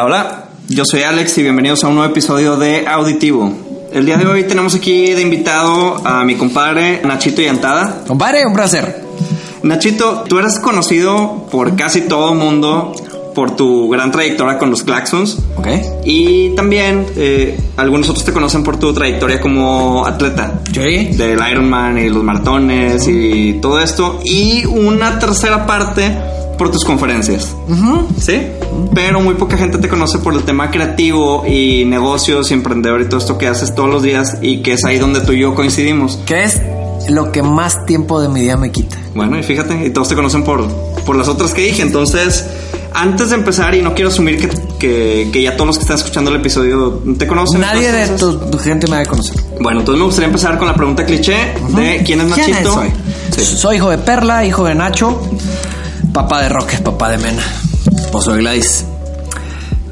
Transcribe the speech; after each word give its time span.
Hola, 0.00 0.04
hola. 0.04 0.44
Yo 0.68 0.84
soy 0.84 1.02
Alex 1.02 1.38
y 1.38 1.42
bienvenidos 1.42 1.82
a 1.82 1.88
un 1.88 1.96
nuevo 1.96 2.08
episodio 2.08 2.56
de 2.56 2.86
Auditivo. 2.86 3.52
El 3.92 4.06
día 4.06 4.16
de 4.16 4.26
hoy 4.26 4.44
tenemos 4.44 4.76
aquí 4.76 5.12
de 5.12 5.22
invitado 5.22 6.06
a 6.06 6.22
mi 6.24 6.36
compadre 6.36 7.02
Nachito 7.02 7.42
Yantada. 7.42 8.04
Compadre, 8.06 8.46
un 8.46 8.52
placer. 8.52 9.02
Nachito, 9.64 10.22
tú 10.28 10.38
eres 10.38 10.60
conocido 10.60 11.48
por 11.50 11.74
casi 11.74 12.02
todo 12.02 12.32
el 12.32 12.38
mundo 12.38 12.92
por 13.34 13.56
tu 13.56 13.88
gran 13.88 14.12
trayectoria 14.12 14.56
con 14.56 14.70
los 14.70 14.84
Claxons. 14.84 15.38
Ok. 15.56 15.66
Y 16.04 16.50
también 16.54 17.04
eh, 17.16 17.58
algunos 17.76 18.08
otros 18.08 18.24
te 18.24 18.32
conocen 18.32 18.62
por 18.62 18.78
tu 18.78 18.94
trayectoria 18.94 19.40
como 19.40 20.06
atleta. 20.06 20.57
Sí. 20.82 21.16
Del 21.16 21.40
Ironman 21.50 21.98
y 21.98 22.08
los 22.08 22.22
maratones 22.22 23.06
y 23.08 23.54
todo 23.54 23.80
esto. 23.80 24.20
Y 24.24 24.64
una 24.66 25.18
tercera 25.18 25.66
parte 25.66 26.16
por 26.58 26.70
tus 26.70 26.84
conferencias. 26.84 27.54
¿Sí? 28.20 28.42
Pero 28.94 29.20
muy 29.20 29.34
poca 29.34 29.56
gente 29.56 29.78
te 29.78 29.88
conoce 29.88 30.18
por 30.18 30.34
el 30.34 30.42
tema 30.42 30.70
creativo 30.70 31.44
y 31.46 31.84
negocios 31.84 32.50
y 32.50 32.54
emprendedor 32.54 33.00
y 33.00 33.04
todo 33.06 33.18
esto 33.18 33.38
que 33.38 33.46
haces 33.46 33.74
todos 33.74 33.88
los 33.88 34.02
días 34.02 34.38
y 34.42 34.62
que 34.62 34.72
es 34.72 34.84
ahí 34.84 34.98
donde 34.98 35.20
tú 35.20 35.32
y 35.32 35.40
yo 35.40 35.54
coincidimos. 35.54 36.18
¿Qué 36.26 36.44
es 36.44 36.60
lo 37.08 37.32
que 37.32 37.42
más 37.42 37.86
tiempo 37.86 38.20
de 38.20 38.28
mi 38.28 38.40
día 38.40 38.56
me 38.56 38.70
quita? 38.70 38.96
Bueno, 39.14 39.38
y 39.38 39.42
fíjate, 39.42 39.86
y 39.86 39.90
todos 39.90 40.08
te 40.08 40.14
conocen 40.14 40.42
por, 40.42 40.66
por 41.06 41.16
las 41.16 41.28
otras 41.28 41.54
que 41.54 41.62
dije. 41.62 41.82
Entonces, 41.82 42.44
antes 42.94 43.30
de 43.30 43.36
empezar, 43.36 43.74
y 43.74 43.82
no 43.82 43.94
quiero 43.94 44.10
asumir 44.10 44.38
que, 44.38 44.48
que, 44.78 45.30
que 45.32 45.42
ya 45.42 45.54
todos 45.56 45.66
los 45.66 45.76
que 45.78 45.82
están 45.82 45.96
escuchando 45.96 46.30
el 46.30 46.36
episodio 46.36 47.02
te 47.18 47.26
conocen. 47.26 47.60
Nadie 47.60 47.92
de 47.92 48.08
tu, 48.16 48.38
tu 48.50 48.58
gente 48.58 48.86
me 48.86 48.96
va 48.96 49.02
a 49.02 49.06
conocer. 49.06 49.36
Bueno, 49.60 49.80
entonces 49.80 49.98
me 49.98 50.04
gustaría 50.06 50.26
empezar 50.28 50.58
con 50.58 50.66
la 50.68 50.74
pregunta 50.74 51.04
cliché 51.04 51.54
de 51.76 52.02
quién 52.04 52.20
es 52.20 52.32
¿Quién 52.32 52.50
Nachito. 52.50 52.74
soy? 52.74 52.92
Sí. 53.36 53.44
Soy 53.44 53.76
hijo 53.76 53.90
de 53.90 53.98
Perla, 53.98 54.44
hijo 54.44 54.64
de 54.64 54.74
Nacho, 54.74 55.20
papá 56.12 56.42
de 56.42 56.48
Roque, 56.48 56.78
papá 56.78 57.10
de 57.10 57.18
Mena, 57.18 57.42
esposo 57.96 58.32
de 58.32 58.38
Gladys, 58.40 58.84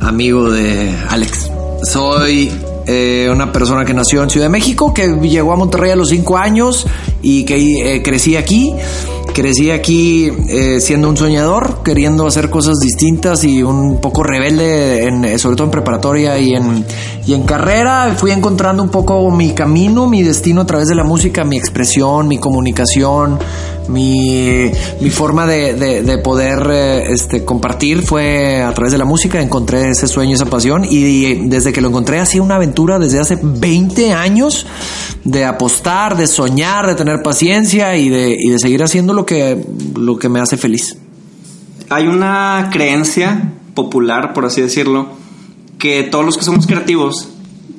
amigo 0.01 0.51
de 0.51 0.95
Alex. 1.09 1.51
Soy 1.83 2.51
eh, 2.87 3.29
una 3.31 3.53
persona 3.53 3.85
que 3.85 3.93
nació 3.95 4.23
en 4.23 4.31
Ciudad 4.31 4.47
de 4.47 4.51
México, 4.51 4.95
que 4.95 5.07
llegó 5.23 5.53
a 5.53 5.57
Monterrey 5.57 5.91
a 5.91 5.97
los 5.97 6.09
cinco 6.09 6.39
años 6.39 6.87
y 7.23 7.45
que 7.45 7.95
eh, 7.97 8.03
crecí 8.03 8.37
aquí. 8.37 8.73
Crecí 9.37 9.71
aquí 9.71 10.33
eh, 10.49 10.81
siendo 10.81 11.11
un 11.11 11.17
soñador, 11.19 11.83
queriendo 11.85 12.27
hacer 12.27 12.49
cosas 12.49 12.79
distintas 12.79 13.45
y 13.45 13.63
un 13.63 14.01
poco 14.01 14.23
rebelde, 14.23 15.07
en, 15.09 15.27
eh, 15.27 15.39
sobre 15.39 15.57
todo 15.57 15.67
en 15.67 15.73
preparatoria 15.73 16.39
y 16.39 16.55
en, 16.55 16.87
y 17.27 17.35
en 17.35 17.43
carrera. 17.43 18.15
Fui 18.17 18.31
encontrando 18.31 18.83
un 18.83 18.89
poco 18.89 19.31
mi 19.31 19.51
camino, 19.53 20.07
mi 20.07 20.23
destino 20.23 20.63
a 20.63 20.65
través 20.67 20.89
de 20.89 20.95
la 20.95 21.05
música, 21.05 21.45
mi 21.45 21.59
expresión, 21.59 22.29
mi 22.29 22.39
comunicación, 22.39 23.39
mi, 23.89 24.71
mi 25.01 25.11
forma 25.11 25.47
de, 25.47 25.75
de- 25.75 26.03
de 26.03 26.19
poder 26.19 26.67
eh, 26.71 27.13
este, 27.13 27.45
compartir 27.45 28.03
fue 28.03 28.63
a 28.63 28.73
través 28.75 28.93
de 28.93 28.99
la 28.99 29.05
música. 29.05 29.41
Encontré 29.41 29.91
ese 29.91 30.07
sueño, 30.09 30.35
esa 30.35 30.47
pasión 30.47 30.85
y 30.89 31.49
desde 31.49 31.73
que 31.73 31.81
lo 31.81 31.89
encontré 31.89 32.19
ha 32.19 32.27
sido 32.27 32.45
una 32.45 32.57
aventura 32.57 32.99
desde 32.99 33.19
hace 33.21 33.39
20 33.43 34.13
años 34.13 34.67
de 35.25 35.45
apostar, 35.45 36.17
de 36.17 36.27
soñar, 36.27 36.87
de 36.87 36.95
tener 36.95 37.23
paciencia 37.23 37.97
y 37.97 38.09
de, 38.09 38.37
y 38.39 38.51
de 38.51 38.59
seguir 38.59 38.83
haciendo 38.83 39.13
lo 39.13 39.27
que, 39.27 39.65
lo 39.97 40.19
que 40.19 40.29
me 40.29 40.41
hace 40.41 40.57
feliz. 40.57 40.97
Hay 41.89 42.07
una 42.07 42.71
creencia 42.73 43.53
popular, 43.75 44.33
por 44.33 44.45
así 44.47 44.61
decirlo, 44.61 45.09
que 45.79 46.03
todos 46.05 46.25
los 46.25 46.37
que 46.37 46.45
somos 46.45 46.67
creativos 46.67 47.29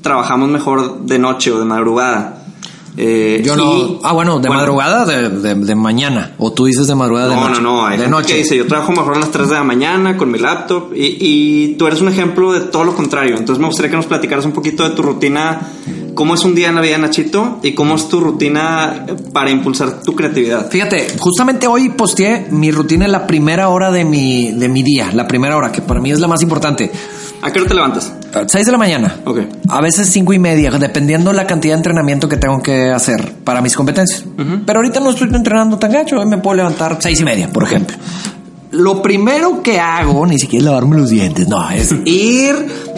trabajamos 0.02 0.50
mejor 0.50 1.02
de 1.02 1.20
noche 1.20 1.52
o 1.52 1.60
de 1.60 1.66
madrugada. 1.66 2.37
Eh, 3.00 3.42
Yo 3.46 3.56
no. 3.56 4.00
Ah, 4.04 4.12
bueno, 4.14 4.40
de 4.40 4.48
bueno, 4.48 4.56
madrugada, 4.62 5.06
de, 5.06 5.30
de- 5.30 5.54
de 5.56 5.76
mañana. 5.76 6.34
O 6.40 6.52
tú 6.52 6.66
dices 6.66 6.88
de 6.88 6.96
madrugada 6.96 7.30
de 7.30 7.36
No, 7.36 7.50
noche. 7.50 7.62
no, 7.62 7.74
no. 7.82 7.86
Hay 7.86 7.98
de 8.00 8.08
noche. 8.08 8.34
que 8.34 8.40
dice, 8.40 8.58
yo 8.58 8.66
trabajo 8.66 8.92
mejor 8.92 9.16
a 9.16 9.20
las 9.20 9.30
3 9.32 9.50
de 9.50 9.56
la 9.56 9.64
mañana 9.64 10.18
con 10.18 10.32
mi 10.32 10.40
laptop 10.40 10.94
y, 10.96 11.18
y 11.20 11.76
tú 11.78 11.86
eres 11.88 12.02
un 12.02 12.08
ejemplo 12.08 12.52
de 12.54 12.62
todo 12.62 12.84
lo 12.84 12.96
contrario. 12.96 13.38
Entonces 13.38 13.60
me 13.62 13.68
gustaría 13.68 13.92
que 13.92 13.98
nos 13.98 14.08
platicaras 14.08 14.46
un 14.46 14.52
poquito 14.52 14.84
de 14.84 14.96
tu 14.96 15.04
rutina, 15.04 15.60
cómo 16.16 16.34
es 16.34 16.44
un 16.44 16.56
día 16.56 16.70
en 16.70 16.76
la 16.76 16.82
vida 16.82 16.94
de 16.94 17.04
Nachito 17.04 17.60
y 17.62 17.74
cómo 17.74 17.96
es 17.96 18.10
tu 18.10 18.20
rutina 18.20 19.06
para 19.32 19.52
impulsar 19.52 20.02
tu 20.02 20.16
creatividad. 20.16 20.68
Fíjate, 20.72 21.08
justamente 21.20 21.68
hoy 21.68 21.90
posteé 21.90 22.48
mi 22.50 22.72
rutina 22.72 23.06
en 23.06 23.12
la 23.12 23.28
primera 23.28 23.70
hora 23.70 23.92
de 23.92 24.06
mi, 24.06 24.54
de 24.54 24.70
mi 24.70 24.82
día, 24.82 25.12
la 25.14 25.28
primera 25.28 25.56
hora, 25.56 25.72
que 25.72 25.84
para 25.84 26.00
mí 26.00 26.10
es 26.12 26.20
la 26.20 26.28
más 26.28 26.42
importante. 26.42 26.92
¿A 27.42 27.52
qué 27.52 27.60
hora 27.60 27.68
te 27.68 27.74
levantas? 27.76 28.12
6 28.48 28.66
de 28.66 28.72
la 28.72 28.78
mañana. 28.78 29.16
Ok. 29.26 29.40
A 29.70 29.80
veces 29.82 30.10
cinco 30.10 30.34
y 30.34 30.40
media, 30.40 30.72
dependiendo 30.72 31.32
la 31.34 31.46
cantidad 31.48 31.74
de 31.76 31.78
entrenamiento 31.78 32.28
que 32.28 32.38
tengo 32.38 32.62
que 32.62 32.90
hacer 32.92 33.36
para 33.44 33.62
mis 33.62 33.76
competencias. 33.76 34.26
Pero 34.66 34.80
ahorita 34.80 35.00
no 35.00 35.12
estoy 35.12 35.30
entrenando 35.34 35.78
tan 35.78 35.92
gacho, 35.92 36.18
hoy 36.20 36.26
me 36.26 36.38
puedo 36.40 36.56
levantar 36.58 36.98
seis 37.00 37.20
y 37.22 37.24
media, 37.24 37.50
por 37.52 37.64
ejemplo. 37.64 37.96
Lo 38.72 39.02
primero 39.02 39.64
que 39.64 39.80
hago, 39.80 40.26
ni 40.28 40.38
siquiera 40.38 40.62
es 40.62 40.66
lavarme 40.66 40.98
los 40.98 41.10
dientes, 41.10 41.48
no, 41.48 41.70
es 41.72 41.94
ir 42.06 42.54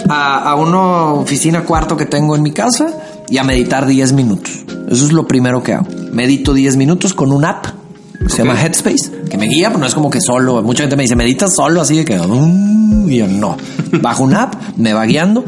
a, 0.10 0.50
a 0.50 0.56
una 0.56 1.14
oficina 1.14 1.62
cuarto 1.64 1.96
que 1.96 2.06
tengo 2.06 2.36
en 2.36 2.42
mi 2.42 2.52
casa 2.52 2.88
y 3.30 3.38
a 3.38 3.44
meditar 3.44 3.86
10 3.86 4.14
minutos. 4.14 4.52
Eso 4.90 5.06
es 5.06 5.12
lo 5.12 5.28
primero 5.28 5.62
que 5.62 5.74
hago. 5.74 5.86
Medito 6.12 6.54
10 6.54 6.76
minutos 6.78 7.14
con 7.14 7.32
un 7.32 7.46
app. 7.46 7.66
que 8.20 8.30
Se 8.30 8.42
Ok. 8.42 8.48
llama 8.48 8.60
Headspace, 8.62 9.12
que 9.30 9.38
me 9.38 9.46
guía, 9.48 9.68
pero 9.70 9.80
no 9.80 9.86
es 9.86 9.94
como 9.94 10.10
que 10.10 10.20
solo. 10.22 10.62
Mucha 10.64 10.84
gente 10.84 10.96
me 10.96 11.04
dice, 11.04 11.16
meditas 11.16 11.54
solo, 11.56 11.82
así 11.82 11.98
de 11.98 12.06
que. 12.06 12.16
Y 13.09 13.18
yo 13.18 13.28
no. 13.28 13.58
Bajo 14.02 14.24
una 14.24 14.44
app, 14.44 14.53
me 14.78 14.94
va 14.94 15.06
guiando. 15.06 15.44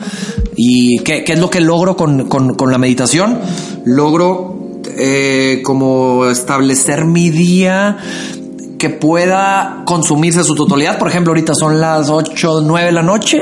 ¿Y 0.56 1.00
qué, 1.00 1.24
qué 1.24 1.34
es 1.34 1.40
lo 1.40 1.50
que 1.50 1.62
logro 1.62 1.96
con, 1.96 2.28
con- 2.28 2.56
con 2.56 2.72
la 2.72 2.78
meditación? 2.78 3.40
Logro 3.86 4.82
eh, 4.98 5.62
como 5.64 6.26
establecer 6.26 7.06
mi 7.06 7.30
día 7.30 7.98
que 8.78 8.90
pueda 8.90 9.84
consumirse 9.86 10.44
su 10.44 10.56
totalidad. 10.56 10.98
Por 10.98 11.08
ejemplo, 11.08 11.32
ahorita 11.32 11.54
son 11.54 11.80
las 11.80 12.10
8, 12.10 12.62
9 12.66 12.88
de 12.88 12.92
la 12.92 13.04
noche 13.04 13.38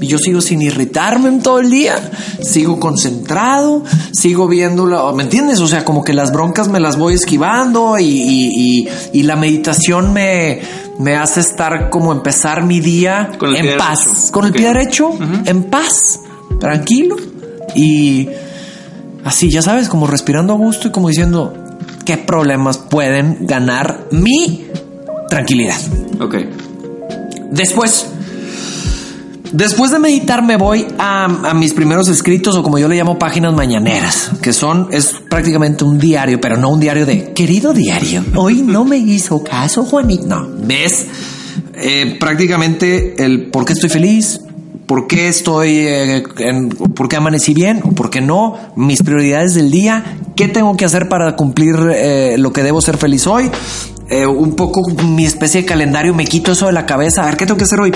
y 0.00 0.06
yo 0.06 0.18
sigo 0.18 0.40
sin 0.40 0.62
irritarme 0.62 1.28
en 1.30 1.42
todo 1.42 1.58
el 1.58 1.68
día, 1.68 1.96
sigo 2.40 2.78
concentrado, 2.78 3.82
sigo 4.12 4.46
viendo, 4.46 4.86
la- 4.86 5.12
¿me 5.12 5.24
entiendes? 5.24 5.58
O 5.60 5.66
sea, 5.66 5.84
como 5.84 6.04
que 6.04 6.12
las 6.12 6.30
broncas 6.32 6.68
me 6.68 6.78
las 6.78 6.96
voy 6.96 7.14
esquivando 7.14 7.98
y- 7.98 8.88
y 9.12 9.22
la 9.24 9.34
meditación 9.34 10.12
me, 10.12 10.60
me 10.98 11.16
hace 11.16 11.40
estar 11.40 11.90
como 11.90 12.12
empezar 12.12 12.64
mi 12.64 12.80
día 12.80 13.30
Con 13.38 13.54
el 13.54 13.60
pie 13.62 13.72
en 13.72 13.78
paz, 13.78 14.04
derecho. 14.04 14.32
con 14.32 14.44
el 14.46 14.52
pie 14.52 14.66
derecho, 14.68 15.10
en 15.44 15.64
paz, 15.64 16.20
tranquilo 16.60 17.16
y 17.74 18.28
así, 19.24 19.50
ya 19.50 19.62
sabes, 19.62 19.88
como 19.88 20.06
respirando 20.06 20.52
a 20.52 20.56
gusto 20.56 20.88
y 20.88 20.90
como 20.90 21.08
diciendo, 21.08 21.52
¿qué 22.04 22.16
problemas 22.16 22.78
pueden 22.78 23.38
ganar 23.46 24.06
mi 24.12 24.66
tranquilidad? 25.28 25.76
Ok. 26.20 26.36
Después, 27.50 28.06
después 29.56 29.90
de 29.90 29.98
meditar 29.98 30.42
me 30.44 30.56
voy 30.56 30.86
a, 30.98 31.52
mis 31.54 31.72
primeros 31.72 32.08
escritos 32.08 32.56
o 32.56 32.62
como 32.62 32.78
yo 32.78 32.88
le 32.88 32.96
llamo 32.96 33.18
páginas 33.18 33.54
mañaneras, 33.54 34.30
que 34.42 34.52
son, 34.52 34.88
es 34.90 35.14
prácticamente 35.30 35.84
un 35.84 35.98
diario, 35.98 36.40
pero 36.40 36.56
no 36.56 36.70
un 36.70 36.80
diario 36.80 37.06
de, 37.06 37.32
querido 37.32 37.72
diario, 37.72 38.24
hoy 38.36 38.62
no 38.62 38.84
me 38.84 38.98
hizo 38.98 39.42
caso 39.42 39.84
Juanito. 39.84 40.26
No, 40.26 40.48
ves 40.66 41.06
eh, 41.74 42.16
prácticamente 42.20 43.24
el 43.24 43.46
por 43.50 43.64
qué 43.64 43.72
estoy 43.74 43.90
feliz, 43.90 44.40
por 44.86 45.06
qué 45.06 45.28
estoy, 45.28 45.78
eh, 45.78 46.24
en- 46.38 46.68
por 46.68 47.08
qué 47.08 47.16
amanecí 47.16 47.54
bien 47.54 47.80
o 47.84 47.92
por 47.92 48.10
qué 48.10 48.20
no, 48.20 48.56
mis 48.76 49.02
prioridades 49.02 49.54
del 49.54 49.70
día, 49.70 50.18
qué 50.36 50.48
tengo 50.48 50.76
que 50.76 50.84
hacer 50.84 51.08
para 51.08 51.36
cumplir 51.36 51.74
eh, 51.94 52.36
lo 52.38 52.52
que 52.52 52.62
debo 52.62 52.80
ser 52.82 52.96
feliz 52.98 53.26
hoy. 53.26 53.50
Eh, 54.10 54.26
un 54.26 54.54
poco 54.54 54.82
mi 55.02 55.24
especie 55.24 55.62
de 55.62 55.66
calendario, 55.66 56.14
me 56.14 56.26
quito 56.26 56.52
eso 56.52 56.66
de 56.66 56.72
la 56.72 56.84
cabeza, 56.84 57.22
a 57.22 57.26
ver 57.26 57.38
qué 57.38 57.46
tengo 57.46 57.56
que 57.56 57.64
hacer 57.64 57.80
hoy, 57.80 57.90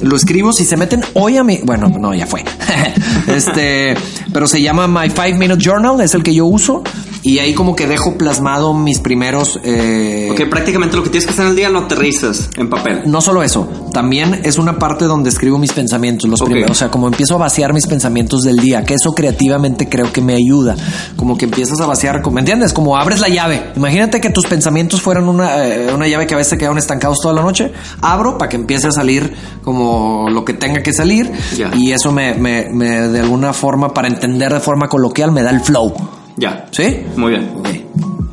lo 0.00 0.16
escribo, 0.16 0.52
si 0.52 0.64
se 0.64 0.76
meten 0.76 1.02
hoy 1.14 1.38
a 1.38 1.44
mi, 1.44 1.58
bueno, 1.64 1.88
no, 1.88 2.14
ya 2.14 2.26
fue, 2.28 2.44
este, 3.26 3.96
pero 4.32 4.46
se 4.46 4.62
llama 4.62 4.86
My 4.86 5.10
Five 5.10 5.34
Minute 5.34 5.60
Journal, 5.60 6.00
es 6.00 6.14
el 6.14 6.22
que 6.22 6.32
yo 6.32 6.46
uso, 6.46 6.84
y 7.22 7.38
ahí 7.38 7.54
como 7.54 7.76
que 7.76 7.86
dejo 7.86 8.18
plasmado 8.18 8.74
mis 8.74 8.98
primeros, 8.98 9.60
eh, 9.64 10.28
Ok, 10.32 10.48
prácticamente 10.50 10.96
lo 10.96 11.02
que 11.04 11.10
tienes 11.10 11.26
que 11.26 11.32
hacer 11.32 11.44
en 11.44 11.50
el 11.50 11.56
día 11.56 11.68
lo 11.68 11.80
aterrizas 11.80 12.50
en 12.56 12.68
papel. 12.68 13.02
no 13.06 13.20
solo 13.20 13.42
eso, 13.42 13.68
también 13.92 14.40
es 14.44 14.58
una 14.58 14.78
parte 14.78 15.04
donde 15.04 15.30
escribo 15.30 15.58
mis 15.58 15.72
pensamientos, 15.72 16.28
los 16.28 16.40
primeros, 16.40 16.70
o 16.70 16.74
sea, 16.74 16.90
como 16.90 17.06
empiezo 17.06 17.34
a 17.34 17.38
vaciar 17.38 17.72
mis 17.72 17.86
pensamientos 17.86 18.42
del 18.42 18.56
día, 18.56 18.82
que 18.84 18.94
eso 18.94 19.12
creativamente 19.12 19.88
creo 19.88 20.12
que 20.12 20.20
me 20.20 20.34
ayuda, 20.34 20.74
como 21.16 21.36
que 21.38 21.44
empiezas 21.44 21.80
a 21.80 21.86
vaciar, 21.86 22.28
¿me 22.30 22.40
entiendes? 22.40 22.72
Como 22.72 22.96
abres 22.96 23.20
la 23.20 23.28
llave. 23.28 23.70
Imagínate 23.76 24.20
que 24.20 24.30
tus 24.30 24.46
pensamientos 24.46 25.00
fueran 25.00 25.28
una, 25.28 25.64
eh, 25.66 25.92
una 25.94 26.08
llave 26.08 26.26
que 26.26 26.34
a 26.34 26.36
veces 26.38 26.50
se 26.50 26.58
quedan 26.58 26.76
estancados 26.78 27.18
toda 27.20 27.34
la 27.34 27.42
noche, 27.42 27.70
abro 28.00 28.36
para 28.38 28.48
que 28.48 28.56
empiece 28.56 28.88
a 28.88 28.90
salir 28.92 29.32
como 29.62 30.28
lo 30.30 30.44
que 30.44 30.54
tenga 30.54 30.82
que 30.82 30.92
salir 30.92 31.30
y 31.76 31.92
eso 31.92 32.10
me, 32.12 32.34
me- 32.34 32.68
me, 32.72 33.08
de 33.08 33.20
alguna 33.20 33.52
forma, 33.52 33.92
para 33.94 34.08
entender 34.08 34.52
de 34.52 34.60
forma 34.60 34.88
coloquial, 34.88 35.30
me 35.32 35.42
da 35.42 35.50
el 35.50 35.60
flow, 35.60 35.94
Ya. 36.36 36.66
¿sí? 36.70 37.04
Muy 37.16 37.30
bien. 37.30 37.50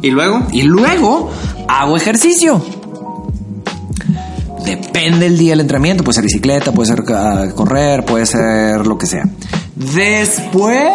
¿Y 0.01 0.12
luego? 0.12 0.44
Y 0.51 0.63
luego 0.63 1.31
hago 1.68 1.98
ejercicio. 1.98 2.62
Depende 4.66 5.25
el 5.25 5.38
día 5.38 5.51
del 5.51 5.62
entrenamiento, 5.62 6.04
puede 6.04 6.16
ser 6.16 6.24
bicicleta, 6.24 6.72
puede 6.72 6.90
ser 6.90 7.04
ah, 7.16 7.48
correr, 7.56 8.06
puede 8.06 8.25
ser 8.25 8.86
lo 8.86 8.98
que 8.98 9.07
sea. 9.07 9.24
Después 9.75 10.94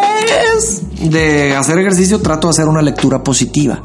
de 1.01 1.55
hacer 1.55 1.79
ejercicio 1.79 2.21
trato 2.21 2.47
de 2.47 2.51
hacer 2.51 2.67
una 2.67 2.81
lectura 2.81 3.23
positiva. 3.23 3.81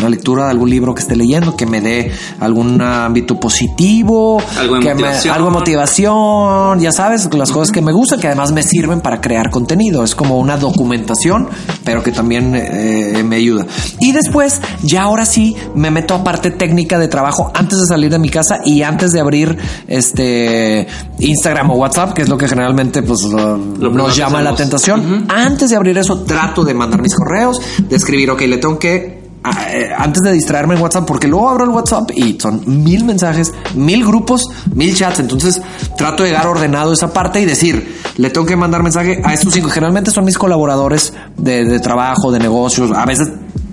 Una 0.00 0.08
lectura 0.10 0.44
de 0.46 0.50
algún 0.50 0.68
libro 0.70 0.94
que 0.94 1.02
esté 1.02 1.16
leyendo, 1.16 1.56
que 1.56 1.66
me 1.66 1.80
dé 1.80 2.10
algún 2.40 2.80
ámbito 2.82 3.38
positivo, 3.38 4.42
Algo 4.58 4.74
de 4.76 4.80
que 4.80 4.88
me- 4.88 4.94
motivación. 4.94 5.34
algo 5.34 5.46
de 5.48 5.52
motivación, 5.52 6.80
ya 6.80 6.92
sabes, 6.92 7.28
las 7.34 7.50
cosas 7.52 7.70
que 7.72 7.82
me 7.82 7.92
gustan, 7.92 8.20
que 8.20 8.26
además 8.26 8.52
me 8.52 8.62
sirven 8.62 9.00
para 9.00 9.20
crear 9.20 9.50
contenido. 9.50 10.02
Es 10.04 10.14
como 10.14 10.38
una 10.38 10.56
documentación, 10.56 11.48
pero 11.84 12.02
que 12.02 12.12
también 12.12 12.52
eh, 12.54 13.22
me 13.24 13.36
ayuda. 13.36 13.66
Y 14.00 14.12
después, 14.12 14.60
ya 14.82 15.02
ahora 15.02 15.24
sí, 15.26 15.54
me 15.74 15.90
meto 15.90 16.14
a 16.14 16.24
parte 16.24 16.50
técnica 16.50 16.98
de 16.98 17.08
trabajo 17.08 17.50
antes 17.54 17.78
de 17.78 17.86
salir 17.86 18.10
de 18.10 18.18
mi 18.18 18.28
casa 18.30 18.58
y 18.64 18.82
antes 18.82 19.12
de 19.12 19.20
abrir 19.20 19.56
este 19.88 20.86
Instagram 21.18 21.70
o 21.70 21.74
WhatsApp, 21.74 22.12
que 22.14 22.22
es 22.22 22.28
lo 22.28 22.36
que 22.38 22.48
generalmente 22.48 23.02
pues 23.02 23.22
lo- 23.24 23.56
nos 23.56 24.16
llama 24.16 24.40
la 24.42 24.54
tentación. 24.54 25.26
Antes 25.28 25.70
de 25.70 25.76
abrir 25.76 25.96
eso, 25.98 26.22
trato 26.24 26.64
de 26.64 26.74
mandar 26.74 27.02
mis 27.02 27.14
correos, 27.14 27.60
de 27.78 27.96
escribir, 27.96 28.30
ok, 28.30 28.40
le 28.42 28.58
tengo 28.58 28.78
que 28.78 29.19
antes 29.42 30.22
de 30.22 30.32
distraerme 30.32 30.74
en 30.74 30.82
WhatsApp, 30.82 31.06
porque 31.06 31.26
luego 31.28 31.48
abro 31.48 31.64
el 31.64 31.70
WhatsApp 31.70 32.10
y 32.14 32.38
son 32.40 32.62
mil 32.84 33.04
mensajes, 33.04 33.52
mil 33.74 34.04
grupos, 34.04 34.48
mil 34.74 34.94
chats. 34.94 35.20
Entonces 35.20 35.60
trato 35.96 36.22
de 36.22 36.30
llegar 36.30 36.46
ordenado 36.46 36.92
esa 36.92 37.12
parte 37.12 37.40
y 37.40 37.46
decir, 37.46 37.96
le 38.16 38.30
tengo 38.30 38.46
que 38.46 38.56
mandar 38.56 38.82
mensaje 38.82 39.20
a 39.24 39.32
estos 39.32 39.54
cinco. 39.54 39.68
Generalmente 39.70 40.10
son 40.10 40.24
mis 40.24 40.36
colaboradores 40.36 41.12
de, 41.36 41.64
de 41.64 41.80
trabajo, 41.80 42.30
de 42.32 42.38
negocios. 42.38 42.90
A 42.94 43.06
veces 43.06 43.28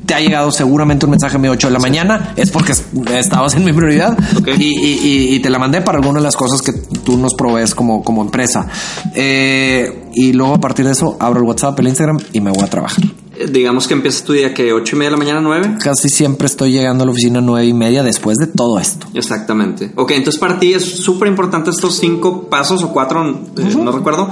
te 0.05 0.13
ha 0.13 0.21
llegado 0.21 0.51
seguramente 0.51 1.05
un 1.05 1.11
mensaje 1.11 1.35
a 1.35 1.39
mi 1.39 1.49
8 1.49 1.67
de 1.67 1.73
la 1.73 1.79
mañana, 1.79 2.31
es 2.37 2.49
porque 2.49 2.71
estabas 3.13 3.55
en 3.55 3.65
mi 3.65 3.73
prioridad 3.73 4.17
y, 4.57 4.63
y- 4.63 4.99
y- 5.03 5.35
y 5.35 5.39
te 5.41 5.49
la 5.49 5.59
mandé 5.59 5.81
para 5.81 5.97
alguna 5.97 6.19
de 6.19 6.23
las 6.23 6.37
cosas 6.37 6.61
que 6.61 6.71
tú 6.71 7.17
nos 7.17 7.33
provees 7.33 7.75
como, 7.75 8.01
como 8.05 8.21
empresa. 8.21 8.67
Eh, 9.15 10.05
y 10.13 10.31
luego 10.31 10.55
a 10.55 10.59
partir 10.61 10.85
de 10.85 10.93
eso 10.93 11.17
abro 11.19 11.41
el 11.41 11.45
WhatsApp, 11.45 11.77
el 11.81 11.89
Instagram 11.89 12.19
y 12.31 12.39
me 12.39 12.51
voy 12.51 12.63
a 12.63 12.67
trabajar. 12.69 13.03
Digamos 13.49 13.87
que 13.87 13.93
empiezas 13.93 14.23
tu 14.23 14.33
día 14.33 14.53
que 14.53 14.73
8 14.73 14.95
y 14.95 14.99
media 14.99 15.09
de 15.11 15.17
la 15.17 15.17
mañana, 15.17 15.41
9. 15.41 15.77
Casi 15.83 16.09
siempre 16.09 16.47
estoy 16.47 16.71
llegando 16.71 17.03
a 17.03 17.05
la 17.05 17.11
oficina 17.11 17.41
nueve 17.41 17.65
y 17.67 17.73
media 17.73 18.03
después 18.03 18.37
de 18.37 18.47
todo 18.47 18.79
esto. 18.79 19.07
Exactamente. 19.13 19.91
Ok, 19.95 20.11
entonces 20.11 20.39
para 20.39 20.59
ti 20.59 20.73
es 20.73 20.83
súper 20.83 21.27
importante 21.27 21.69
estos 21.69 21.97
cinco 21.97 22.43
pasos 22.49 22.83
o 22.83 22.89
cuatro, 22.93 23.23
eh, 23.57 23.75
no 23.77 23.91
recuerdo. 23.91 24.29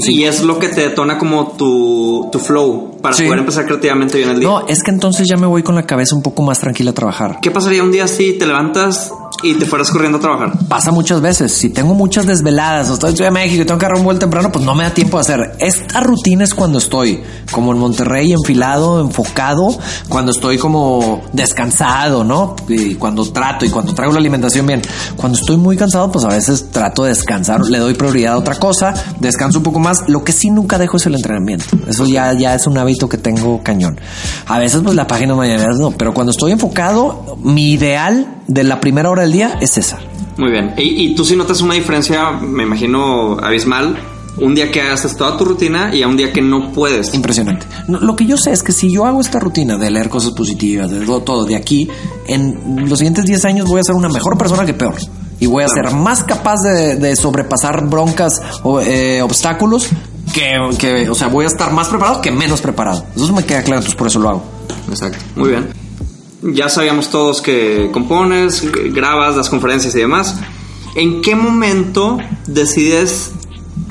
Sí. 0.00 0.16
Y 0.20 0.24
es 0.24 0.42
lo 0.42 0.58
que 0.58 0.68
te 0.68 0.82
detona 0.82 1.18
como 1.18 1.52
tu, 1.56 2.28
tu 2.32 2.38
flow 2.38 2.98
para 3.00 3.14
Sí. 3.14 3.24
poder 3.24 3.38
empezar 3.40 3.64
creativamente 3.66 4.18
bien 4.18 4.30
el 4.30 4.40
día. 4.40 4.48
No, 4.48 4.66
es 4.66 4.82
que 4.82 4.90
entonces 4.90 5.26
ya 5.28 5.36
me 5.36 5.46
voy 5.46 5.62
con 5.62 5.74
la 5.74 5.84
cabeza 5.84 6.14
un 6.16 6.22
poco 6.22 6.42
más 6.42 6.58
tranquila 6.60 6.90
a 6.90 6.94
trabajar. 6.94 7.38
¿Qué 7.40 7.50
pasaría 7.50 7.82
un 7.82 7.92
día 7.92 8.06
si 8.08 8.32
te 8.34 8.46
levantas 8.46 9.12
y 9.42 9.54
te 9.54 9.66
fueras 9.66 9.90
corriendo 9.90 10.18
a 10.18 10.20
trabajar? 10.20 10.52
Pasa 10.68 10.90
muchas 10.90 11.20
veces. 11.20 11.52
Si 11.52 11.70
tengo 11.70 11.94
muchas 11.94 12.26
desveladas 12.26 12.90
o 12.90 12.94
estoy 12.94 13.10
en 13.10 13.16
Ciudad 13.16 13.30
de 13.30 13.34
México 13.34 13.62
y 13.62 13.66
tengo 13.66 13.78
que 13.78 13.86
agarrar 13.86 14.00
un 14.00 14.04
vuelo 14.04 14.18
temprano, 14.18 14.50
pues 14.50 14.64
no 14.64 14.74
me 14.74 14.84
da 14.84 14.90
tiempo 14.90 15.16
de 15.18 15.20
hacer. 15.20 15.56
Esta 15.60 16.00
rutina 16.00 16.44
es 16.44 16.54
cuando 16.54 16.78
estoy 16.78 17.22
como 17.50 17.72
en 17.72 17.78
Monterrey, 17.78 18.32
enfilado, 18.32 19.00
enfocado, 19.00 19.76
cuando 20.08 20.32
estoy 20.32 20.58
como 20.58 21.22
descansado, 21.32 22.24
¿no? 22.24 22.56
Y 22.68 22.94
cuando 22.94 23.30
trato 23.30 23.64
y 23.64 23.70
cuando 23.70 23.94
traigo 23.94 24.12
la 24.12 24.20
alimentación 24.20 24.66
bien. 24.66 24.82
Cuando 25.16 25.38
estoy 25.38 25.56
muy 25.56 25.76
cansado, 25.76 26.10
pues 26.10 26.24
a 26.24 26.28
veces 26.28 26.70
trato 26.70 27.04
de 27.04 27.10
descansar, 27.10 27.60
le 27.66 27.78
doy 27.78 27.94
prioridad 27.94 28.34
a 28.34 28.38
otra 28.38 28.56
cosa, 28.56 28.94
descanso 29.20 29.58
un 29.58 29.64
poco 29.64 29.78
más. 29.78 30.08
Lo 30.08 30.24
que 30.24 30.32
sí 30.32 30.50
nunca 30.50 30.78
dejo 30.78 30.96
es 30.96 31.06
el 31.06 31.14
entrenamiento. 31.14 31.64
Eso 31.86 32.06
ya, 32.06 32.32
ya 32.32 32.54
es 32.54 32.66
un 32.66 32.76
hábito 32.78 33.08
que 33.08 33.18
tengo 33.18 33.62
cañón. 33.62 33.98
A 34.46 34.58
veces, 34.58 34.80
pues 34.82 34.96
la 34.96 35.06
página 35.06 35.34
mañana 35.34 35.66
no, 35.78 35.90
pero 35.92 36.14
cuando 36.14 36.32
estoy 36.32 36.52
enfocado, 36.52 37.36
mi 37.42 37.72
ideal 37.72 38.37
de 38.48 38.64
la 38.64 38.80
primera 38.80 39.08
hora 39.10 39.22
del 39.22 39.32
día 39.32 39.58
es 39.60 39.78
esa. 39.78 39.98
Muy 40.36 40.50
bien. 40.50 40.74
Y, 40.76 41.06
y 41.06 41.14
tú 41.14 41.24
sí 41.24 41.36
notas 41.36 41.60
una 41.60 41.74
diferencia, 41.74 42.30
me 42.32 42.64
imagino, 42.64 43.38
abismal, 43.40 43.96
un 44.38 44.54
día 44.54 44.70
que 44.70 44.80
haces 44.82 45.16
toda 45.16 45.36
tu 45.36 45.44
rutina 45.44 45.92
y 45.94 46.02
a 46.02 46.08
un 46.08 46.16
día 46.16 46.32
que 46.32 46.40
no 46.40 46.72
puedes. 46.72 47.12
Impresionante. 47.14 47.66
No, 47.88 47.98
lo 47.98 48.14
que 48.16 48.24
yo 48.24 48.36
sé 48.36 48.52
es 48.52 48.62
que 48.62 48.72
si 48.72 48.90
yo 48.92 49.04
hago 49.04 49.20
esta 49.20 49.38
rutina 49.40 49.76
de 49.76 49.90
leer 49.90 50.08
cosas 50.08 50.30
positivas, 50.32 50.90
de 50.90 51.00
todo, 51.04 51.20
todo 51.22 51.44
de 51.44 51.56
aquí, 51.56 51.88
en 52.26 52.88
los 52.88 52.98
siguientes 53.00 53.24
10 53.24 53.44
años 53.46 53.66
voy 53.66 53.80
a 53.80 53.84
ser 53.84 53.94
una 53.96 54.08
mejor 54.08 54.38
persona 54.38 54.64
que 54.64 54.74
peor. 54.74 54.94
Y 55.40 55.46
voy 55.46 55.64
a 55.64 55.66
Claro. 55.66 55.90
ser 55.90 55.98
más 55.98 56.24
capaz 56.24 56.56
de, 56.62 56.96
de 56.96 57.14
sobrepasar 57.16 57.86
broncas 57.88 58.40
o 58.64 58.80
eh, 58.80 59.22
obstáculos 59.22 59.88
que, 60.32 60.56
que, 60.78 61.08
o 61.10 61.14
sea, 61.14 61.28
voy 61.28 61.44
a 61.44 61.48
estar 61.48 61.72
más 61.72 61.88
preparado 61.88 62.20
que 62.20 62.30
menos 62.30 62.60
preparado. 62.60 63.04
Eso 63.16 63.32
me 63.32 63.44
queda 63.44 63.62
claro, 63.62 63.78
entonces 63.78 63.94
por 63.96 64.06
eso 64.08 64.18
lo 64.20 64.28
hago. 64.30 64.42
Exacto. 64.88 65.18
Muy 65.36 65.50
bien. 65.50 65.68
Ya 66.42 66.68
sabíamos 66.68 67.10
todos 67.10 67.42
que 67.42 67.90
compones, 67.92 68.60
que 68.60 68.90
grabas 68.90 69.36
las 69.36 69.48
conferencias 69.48 69.94
y 69.94 69.98
demás. 69.98 70.36
¿En 70.94 71.20
qué 71.22 71.34
momento 71.34 72.18
decides 72.46 73.32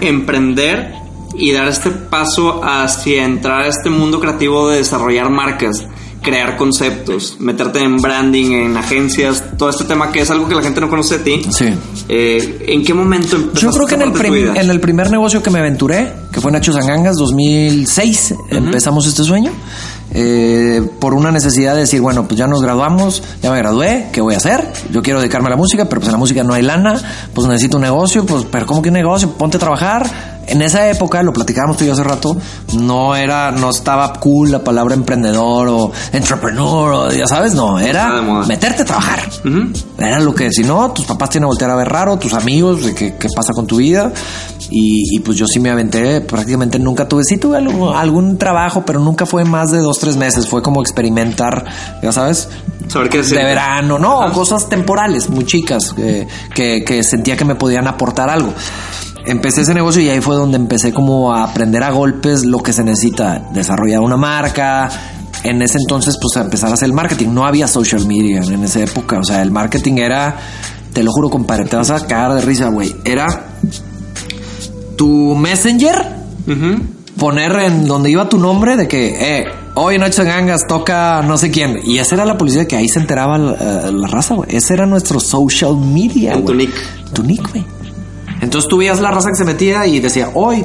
emprender 0.02 0.94
y 1.36 1.52
dar 1.52 1.68
este 1.68 1.92
paso 1.92 2.62
hacia 2.64 3.24
entrar 3.24 3.62
a 3.62 3.68
este 3.68 3.90
mundo 3.90 4.20
creativo 4.20 4.70
de 4.70 4.78
desarrollar 4.78 5.30
marcas, 5.30 5.86
crear 6.22 6.58
conceptos, 6.58 7.38
meterte 7.40 7.80
en 7.80 7.98
branding, 7.98 8.52
en 8.52 8.78
agencias, 8.78 9.44
todo 9.58 9.70
este 9.70 9.84
tema 9.86 10.12
que 10.12 10.22
es 10.22 10.32
algo 10.32 10.48
que 10.48 10.56
la 10.56 10.62
gente 10.62 10.82
no 10.82 10.90
conoce 10.90 11.20
de 11.20 11.24
ti? 11.24 11.42
Sí. 11.52 11.66
Eh, 12.10 12.66
¿En 12.68 12.84
qué 12.84 12.94
momento 12.94 13.38
Yo 13.54 13.72
creo 13.72 13.88
que 13.88 13.96
en 13.96 14.02
el, 14.02 14.70
en 14.72 14.82
primer 14.82 15.12
negocio 15.12 15.44
que 15.44 15.50
me 15.50 15.60
aventuré, 15.60 16.14
que 16.32 16.42
fue 16.42 16.52
Nacho 16.52 16.74
Zangangas 16.74 17.16
2006, 17.18 18.36
empezamos 18.50 19.06
este 19.08 19.24
sueño. 19.24 19.52
Eh, 20.14 20.82
por 21.00 21.14
una 21.14 21.32
necesidad 21.32 21.74
de 21.74 21.82
decir, 21.82 22.02
bueno, 22.02 22.28
pues 22.28 22.38
ya 22.38 22.48
nos 22.48 22.62
graduamos, 22.62 23.24
ya 23.42 23.52
me 23.52 23.58
gradué, 23.58 24.08
¿qué 24.12 24.22
voy 24.22 24.34
a 24.34 24.38
hacer? 24.38 24.72
Yo 24.92 25.02
quiero 25.02 25.20
dedicarme 25.20 25.48
a 25.48 25.52
la 25.52 25.58
música, 25.58 25.86
pero 25.86 26.00
pues 26.00 26.08
en 26.08 26.14
la 26.14 26.18
música 26.18 26.44
no 26.44 26.54
hay 26.54 26.64
lana, 26.64 27.00
pues 27.34 27.48
necesito 27.48 27.78
un 27.78 27.84
negocio, 27.84 28.26
pues, 28.26 28.46
pero 28.50 28.66
¿cómo 28.66 28.82
que 28.82 28.90
un 28.90 28.96
negocio? 28.96 29.32
Ponte 29.32 29.58
a 29.58 29.60
trabajar. 29.60 30.38
En 30.48 30.62
esa 30.62 30.90
época, 30.90 31.22
lo 31.24 31.34
platicábamos 31.34 31.76
tú 31.76 31.84
y 31.84 31.88
yo 31.88 31.94
hace 31.94 32.06
rato, 32.06 32.38
no 32.80 33.18
era, 33.18 33.52
no 33.52 33.70
estaba 33.70 34.14
cool 34.14 34.50
la 34.50 34.64
palabra 34.64 34.96
emprendedor 34.96 35.68
o 35.68 35.92
entrepreneur, 36.14 36.94
o, 36.94 37.12
ya 37.12 37.28
sabes, 37.28 37.54
no, 37.54 37.78
era 37.78 38.22
meterte 38.48 38.84
a 38.84 38.86
trabajar. 38.86 39.30
Era 39.98 40.20
lo 40.22 40.34
que, 40.34 40.50
si 40.54 40.64
no, 40.64 40.90
tus 40.92 41.04
papás 41.04 41.32
tienen 41.32 41.44
a 41.44 41.48
voltear 41.48 41.70
a 41.72 41.76
ver 41.76 41.90
raro, 41.90 42.18
tus 42.18 42.34
amigos, 42.34 42.86
de 42.86 42.96
qué, 42.96 43.16
qué 43.18 43.28
pasa 43.36 43.52
con 43.52 43.68
tu 43.68 43.76
vida. 43.76 44.14
Y, 44.70 45.16
y, 45.16 45.20
pues 45.22 45.38
yo 45.38 45.48
sí 45.48 45.60
me 45.60 45.70
aventé, 45.70 46.20
prácticamente 46.22 46.78
nunca 46.78 47.08
tuve, 47.08 47.24
sí 47.24 47.38
tuve 47.38 47.58
algo- 47.58 47.94
algún 47.96 48.38
trabajo, 48.38 48.84
pero 48.86 49.00
nunca 49.00 49.26
fue 49.26 49.46
más 49.46 49.72
de 49.72 49.80
dos, 49.80 49.98
tres 50.00 50.18
meses. 50.18 50.48
Fue 50.48 50.62
como 50.62 50.82
experimentar, 50.82 51.64
ya 52.04 52.12
sabes, 52.12 52.50
Saber 52.90 53.10
qué 53.10 53.22
de 53.22 53.36
verano, 53.44 54.00
no, 54.00 54.22
Ajá. 54.24 54.34
cosas 54.34 54.70
temporales, 54.70 55.30
muy 55.30 55.46
chicas, 55.46 55.94
eh, 55.98 56.26
que, 56.56 56.84
que 56.86 57.04
sentía 57.04 57.36
que 57.36 57.44
me 57.46 57.56
podían 57.56 57.88
aportar 57.88 58.30
algo. 58.30 58.54
Empecé 59.26 59.62
ese 59.62 59.74
negocio 59.74 60.02
y 60.02 60.08
ahí 60.10 60.22
fue 60.22 60.36
donde 60.38 60.56
empecé 60.56 60.94
como 60.94 61.34
a 61.34 61.44
aprender 61.44 61.84
a 61.84 61.92
golpes 61.92 62.46
lo 62.46 62.60
que 62.60 62.72
se 62.72 62.84
necesita, 62.84 63.50
desarrollar 63.54 64.00
una 64.00 64.16
marca. 64.16 64.90
En 65.44 65.62
ese 65.62 65.78
entonces, 65.80 66.18
pues 66.22 66.38
a 66.38 66.42
empezar 66.42 66.70
a 66.72 66.74
hacer 66.76 66.88
el 66.88 66.94
marketing. 66.94 67.30
No 67.34 67.46
había 67.46 67.68
social 67.68 68.06
media 68.08 68.42
en 68.42 68.64
esa 68.64 68.80
época. 68.82 69.20
O 69.20 69.24
sea, 69.24 69.42
el 69.42 69.52
marketing 69.52 69.98
era, 69.98 70.38
te 70.94 71.04
lo 71.04 71.12
juro, 71.12 71.30
compadre, 71.30 71.66
te 71.66 71.76
vas 71.76 71.90
a 71.92 72.08
cagar 72.08 72.34
de 72.36 72.42
risa, 72.42 72.70
güey. 72.70 72.96
Era 73.04 73.28
tu 74.98 75.36
messenger, 75.36 76.06
poner 77.18 77.52
en 77.60 77.88
donde 77.88 78.12
iba 78.12 78.28
tu 78.30 78.38
nombre 78.38 78.76
de 78.78 78.88
que, 78.88 79.38
eh, 79.40 79.46
hoy 79.76 79.98
Noche 79.98 80.24
de 80.24 80.30
Gangas 80.30 80.68
toca 80.68 81.22
no 81.22 81.38
sé 81.38 81.52
quién. 81.52 81.80
Y 81.86 81.98
esa 82.00 82.16
era 82.16 82.26
la 82.26 82.38
policía 82.38 82.68
que 82.68 82.76
ahí 82.76 82.88
se 82.90 83.00
enteraba 83.00 83.38
la, 83.38 83.52
eh, 83.54 83.92
la 83.92 84.08
raza, 84.08 84.36
güey. 84.36 84.56
Ese 84.56 84.74
era 84.74 84.86
nuestro 84.86 85.20
social 85.20 85.78
media, 85.78 86.34
En 86.34 86.40
tu 86.46 86.54
güey. 86.54 86.68
nick. 86.68 87.14
Tu 87.14 87.24
nick, 87.24 87.52
güey. 87.52 87.66
Entonces 88.42 88.70
tú 88.70 88.78
veías 88.78 89.00
la 89.00 89.10
raza 89.12 89.30
que 89.30 89.36
se 89.36 89.46
metía 89.46 89.88
y 89.88 90.00
decía, 90.00 90.30
hoy 90.36 90.64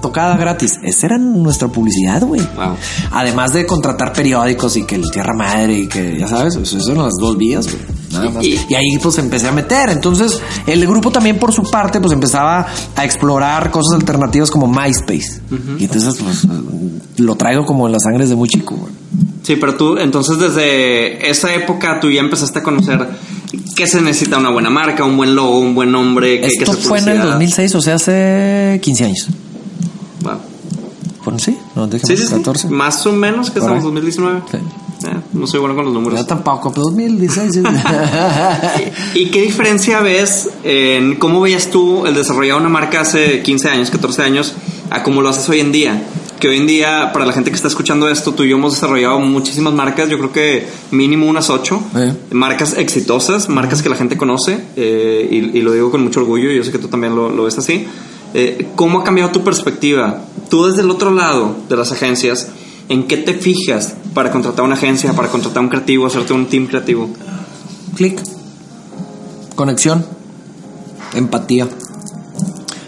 tocada 0.00 0.36
gratis. 0.36 0.78
Esa 0.82 1.06
era 1.06 1.18
nuestra 1.18 1.68
publicidad, 1.68 2.22
güey. 2.22 2.40
Wow. 2.56 2.76
Además 3.12 3.52
de 3.52 3.66
contratar 3.66 4.12
periódicos 4.12 4.76
y 4.76 4.84
que 4.84 4.96
el 4.96 5.10
Tierra 5.10 5.34
Madre 5.34 5.74
y 5.80 5.86
que, 5.88 6.16
ya 6.18 6.26
sabes, 6.28 6.56
eso 6.56 6.80
son 6.80 6.98
las 6.98 7.14
dos 7.20 7.36
vías, 7.36 7.66
güey. 7.66 7.78
Nada 8.12 8.30
más. 8.30 8.44
Y- 8.44 8.58
Y 8.68 8.74
ahí 8.74 8.98
pues 9.02 9.18
empecé 9.18 9.48
a 9.48 9.52
meter. 9.52 9.90
Entonces 9.90 10.40
el 10.66 10.86
grupo 10.86 11.10
también 11.10 11.38
por 11.38 11.52
su 11.52 11.62
parte 11.62 12.00
pues 12.00 12.12
empezaba 12.12 12.66
a 12.96 13.04
explorar 13.04 13.70
cosas 13.70 13.94
alternativas 14.00 14.50
como 14.50 14.66
MySpace. 14.66 15.40
Y 15.78 15.84
entonces 15.84 16.16
pues 16.22 16.46
lo 17.18 17.34
traigo 17.36 17.66
como 17.66 17.86
en 17.86 17.92
las 17.92 18.02
sangres 18.04 18.28
de 18.30 18.36
muy 18.36 18.48
chico, 18.48 18.76
güey. 18.76 18.92
Sí, 19.42 19.56
pero 19.56 19.76
tú, 19.76 19.96
entonces 19.98 20.38
desde 20.38 21.30
esa 21.30 21.54
época 21.54 22.00
tú 22.00 22.10
ya 22.10 22.20
empezaste 22.20 22.58
a 22.58 22.62
conocer 22.62 23.08
qué 23.74 23.86
se 23.86 24.00
necesita 24.02 24.36
una 24.38 24.50
buena 24.50 24.68
marca, 24.68 25.04
un 25.04 25.16
buen 25.16 25.34
logo, 25.34 25.58
un 25.60 25.74
buen 25.74 25.90
nombre, 25.90 26.40
que 26.40 26.46
Esto 26.48 26.72
hacer 26.72 26.84
fue 26.84 26.98
en 26.98 27.04
el 27.08 27.10
publicidad. 27.14 27.32
2006, 27.32 27.74
o 27.76 27.80
sea, 27.80 27.94
hace 27.94 28.78
15 28.82 29.04
años. 29.04 29.26
Wow. 31.28 31.38
¿Fueron 31.38 31.40
sí? 31.40 31.58
No, 31.74 31.84
Sí, 31.84 31.90
déjame, 31.90 32.16
sí, 32.16 32.22
sí. 32.24 32.34
14. 32.34 32.68
Más 32.68 33.06
o 33.06 33.12
menos 33.12 33.50
que 33.50 33.58
estamos 33.58 33.78
en 33.78 33.84
2019. 33.84 34.42
Sí. 34.50 34.56
Eh, 35.06 35.10
no 35.32 35.46
soy 35.46 35.60
bueno 35.60 35.76
con 35.76 35.84
los 35.84 35.94
números. 35.94 36.18
Yo 36.18 36.26
tampoco, 36.26 36.72
pero 36.72 36.84
2016. 36.86 37.52
sí. 37.54 37.62
¿Y 39.14 39.26
qué 39.30 39.42
diferencia 39.42 40.00
ves 40.00 40.50
en 40.64 41.16
cómo 41.16 41.40
veías 41.40 41.70
tú 41.70 42.04
el 42.06 42.14
desarrollar 42.14 42.56
una 42.56 42.68
marca 42.68 43.02
hace 43.02 43.42
15 43.42 43.68
años, 43.68 43.90
14 43.90 44.22
años, 44.22 44.54
a 44.90 45.02
cómo 45.02 45.22
lo 45.22 45.28
haces 45.28 45.48
hoy 45.48 45.60
en 45.60 45.70
día? 45.72 46.02
Que 46.40 46.48
hoy 46.48 46.58
en 46.58 46.66
día, 46.68 47.10
para 47.12 47.26
la 47.26 47.32
gente 47.32 47.50
que 47.50 47.56
está 47.56 47.66
escuchando 47.68 48.08
esto, 48.08 48.32
tú 48.32 48.44
y 48.44 48.50
yo 48.50 48.56
hemos 48.56 48.74
desarrollado 48.74 49.18
muchísimas 49.20 49.72
marcas, 49.74 50.08
yo 50.08 50.18
creo 50.18 50.32
que 50.32 50.68
mínimo 50.92 51.26
unas 51.26 51.50
8. 51.50 51.82
Eh. 51.96 52.14
Marcas 52.30 52.74
exitosas, 52.76 53.48
marcas 53.48 53.82
que 53.82 53.88
la 53.88 53.96
gente 53.96 54.16
conoce, 54.16 54.60
eh, 54.76 55.28
y, 55.30 55.58
y 55.58 55.62
lo 55.62 55.72
digo 55.72 55.90
con 55.90 56.02
mucho 56.02 56.20
orgullo, 56.20 56.50
y 56.50 56.56
yo 56.56 56.64
sé 56.64 56.70
que 56.70 56.78
tú 56.78 56.88
también 56.88 57.14
lo, 57.16 57.28
lo 57.30 57.44
ves 57.44 57.58
así. 57.58 57.86
Eh, 58.34 58.68
¿Cómo 58.76 59.00
ha 59.00 59.04
cambiado 59.04 59.30
tu 59.30 59.42
perspectiva? 59.42 60.20
Tú 60.50 60.66
desde 60.66 60.82
el 60.82 60.90
otro 60.90 61.10
lado 61.12 61.56
de 61.68 61.76
las 61.76 61.92
agencias, 61.92 62.48
¿En 62.88 63.06
qué 63.06 63.18
te 63.18 63.34
fijas 63.34 63.94
para 64.14 64.30
contratar 64.30 64.64
una 64.64 64.74
agencia, 64.74 65.12
para 65.12 65.28
contratar 65.28 65.62
un 65.62 65.68
creativo, 65.68 66.06
hacerte 66.06 66.32
un 66.32 66.46
team 66.46 66.66
creativo? 66.66 67.10
Clic. 67.94 68.18
Conexión. 69.54 70.06
Empatía. 71.14 71.68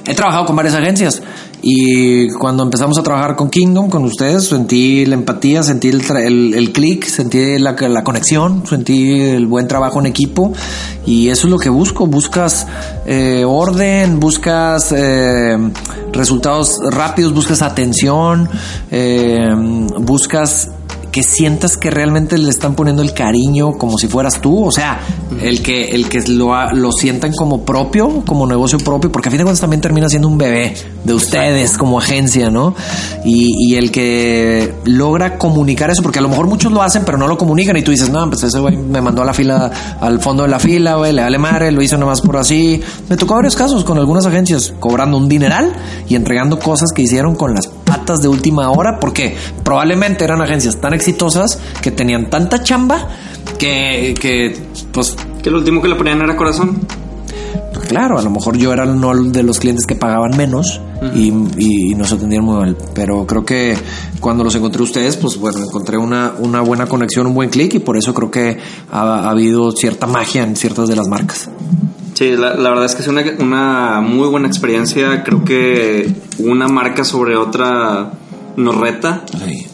He 0.07 0.15
trabajado 0.15 0.47
con 0.47 0.57
varias 0.57 0.75
agencias 0.75 1.23
y 1.63 2.31
cuando 2.31 2.63
empezamos 2.63 2.99
a 2.99 3.03
trabajar 3.03 3.37
con 3.37 3.51
Kingdom, 3.51 3.91
con 3.91 4.05
ustedes, 4.05 4.45
sentí 4.45 5.05
la 5.05 5.15
empatía, 5.15 5.63
sentí 5.63 5.89
el, 5.89 6.03
el, 6.17 6.55
el 6.55 6.73
clic, 6.73 7.05
sentí 7.05 7.59
la, 7.59 7.73
la, 7.73 8.05
conexión, 8.05 8.67
sentí 8.67 9.21
el 9.21 9.47
buen 9.47 9.69
trabajo 9.69 10.01
en 10.01 10.07
equipo 10.07 10.53
y 11.07 11.29
eso 11.29 11.47
es 11.47 11.51
lo 11.51 11.59
que 11.59 11.69
busco. 11.69 12.07
Buscas 12.07 12.67
eh, 13.07 13.45
orden, 13.47 14.21
buscas 14.21 14.93
eh, 14.97 15.59
resultados 16.13 16.79
rápidos, 16.91 17.35
buscas 17.35 17.61
atención, 17.63 18.49
eh, 18.91 19.55
buscas 19.99 20.71
que 21.11 21.23
sientas 21.23 21.77
que 21.77 21.91
realmente 21.91 22.39
le 22.39 22.51
están 22.51 22.75
poniendo 22.75 23.03
el 23.03 23.13
cariño 23.13 23.73
como 23.73 23.99
si 23.99 24.07
fueras 24.07 24.41
tú, 24.41 24.65
o 24.65 24.71
sea, 24.71 25.01
el 25.41 25.63
que, 25.63 25.91
el 25.91 26.09
que 26.09 26.21
lo, 26.29 26.51
lo 26.73 26.93
sientan 26.93 27.33
como 27.33 27.65
propio, 27.65 28.23
como 28.27 28.47
negocio 28.47 28.79
propio, 28.79 29.11
porque 29.11 29.29
a 29.29 29.31
fin 29.31 29.39
de 29.39 29.45
cuentas 29.45 29.61
también 29.61 29.81
termina 29.81 30.09
siendo 30.09 30.29
un 30.29 30.39
bebé 30.39 30.75
de 31.05 31.15
ustedes 31.15 31.77
como 31.77 31.99
agencia, 31.99 32.51
¿no? 32.51 32.75
Y, 33.25 33.71
el 33.71 33.93
que 33.93 34.75
logra 34.85 35.39
comunicar 35.39 35.91
eso, 35.91 36.03
porque 36.03 36.19
a 36.19 36.23
lo 36.23 36.29
mejor 36.29 36.49
muchos 36.49 36.73
lo 36.73 36.83
hacen, 36.83 37.05
pero 37.07 37.17
no 37.17 37.29
lo 37.29 37.39
comunican 37.39 37.77
y 37.77 37.83
tú 37.83 37.93
dices, 37.93 38.11
no, 38.11 38.29
pues 38.29 38.43
ese 38.43 38.59
güey 38.59 38.77
me 38.77 39.01
mandó 39.01 39.23
a 39.23 39.25
la 39.25 39.33
fila, 39.33 39.71
al 40.01 40.21
fondo 40.21 40.43
de 40.43 40.49
la 40.49 40.59
fila, 40.59 40.97
güey, 40.97 41.13
le 41.13 41.23
vale 41.23 41.39
madre, 41.39 41.71
lo 41.71 41.81
hizo 41.81 41.97
nomás 41.97 42.21
por 42.21 42.37
así. 42.37 42.81
Me 43.09 43.17
tocó 43.17 43.37
varios 43.37 43.55
casos 43.55 43.85
con 43.85 43.97
algunas 43.97 44.27
agencias 44.27 44.75
cobrando 44.81 45.17
un 45.17 45.29
dineral 45.29 45.73
y 46.09 46.17
entregando 46.17 46.59
cosas 46.59 46.91
que 46.93 47.03
hicieron 47.03 47.37
con 47.37 47.55
las 47.55 47.69
de 48.19 48.29
última 48.29 48.71
hora, 48.71 48.99
porque 49.01 49.37
probablemente 49.65 50.25
eran 50.25 50.43
agencias 50.43 50.81
tan 50.81 50.93
exitosas 50.93 51.59
que 51.81 51.91
tenían 51.91 52.29
tanta 52.31 52.63
chamba 52.63 53.09
que, 53.59 54.15
que 54.21 54.57
pues... 54.93 55.17
Que 55.43 55.51
lo 55.51 55.59
último 55.59 55.81
que 55.81 55.89
le 55.89 55.95
ponían 55.95 56.21
era 56.21 56.37
corazón. 56.37 56.81
Pues 57.73 57.87
claro, 57.87 58.19
a 58.19 58.23
lo 58.23 58.31
mejor 58.31 58.57
yo 58.57 58.73
era 58.73 58.85
uno 58.85 59.15
de 59.15 59.43
los 59.43 59.59
clientes 59.59 59.87
que 59.87 59.95
pagaban 59.95 60.37
menos 60.37 60.81
y, 61.15 61.33
y, 61.57 61.95
nos 61.95 62.13
atendían 62.13 62.45
muy 62.45 62.57
mal. 62.57 62.77
Pero 62.95 63.27
creo 63.27 63.45
que 63.45 63.77
cuando 64.21 64.45
los 64.45 64.55
encontré 64.55 64.83
ustedes, 64.83 65.17
pues 65.17 65.39
bueno, 65.39 65.59
encontré 65.59 65.97
una, 65.97 66.35
una 66.39 66.61
buena 66.61 66.87
conexión, 66.87 67.27
un 67.27 67.35
buen 67.35 67.49
clic 67.49 67.75
y 67.75 67.79
por 67.79 67.97
eso 67.97 68.13
creo 68.13 68.31
que 68.31 68.59
ha, 68.91 69.01
ha, 69.01 69.31
habido 69.31 69.73
cierta 69.73 70.07
magia 70.07 70.43
en 70.43 70.57
ciertas 70.57 70.89
de 70.89 70.97
las 70.97 71.09
marcas. 71.09 71.49
Sí, 72.21 72.37
la, 72.37 72.53
la 72.53 72.69
verdad 72.69 72.85
es 72.85 72.95
que 72.95 73.01
es 73.01 73.09
una, 73.09 73.25
una 73.39 74.03
muy 74.03 74.29
buena 74.29 74.47
experiencia. 74.47 75.25
Creo 75.25 75.43
que 75.43 76.07
una 76.37 76.69
marca 76.69 77.03
sobre 77.03 77.35
otra 77.35 78.11
nos 78.57 78.77
reta. 78.77 79.25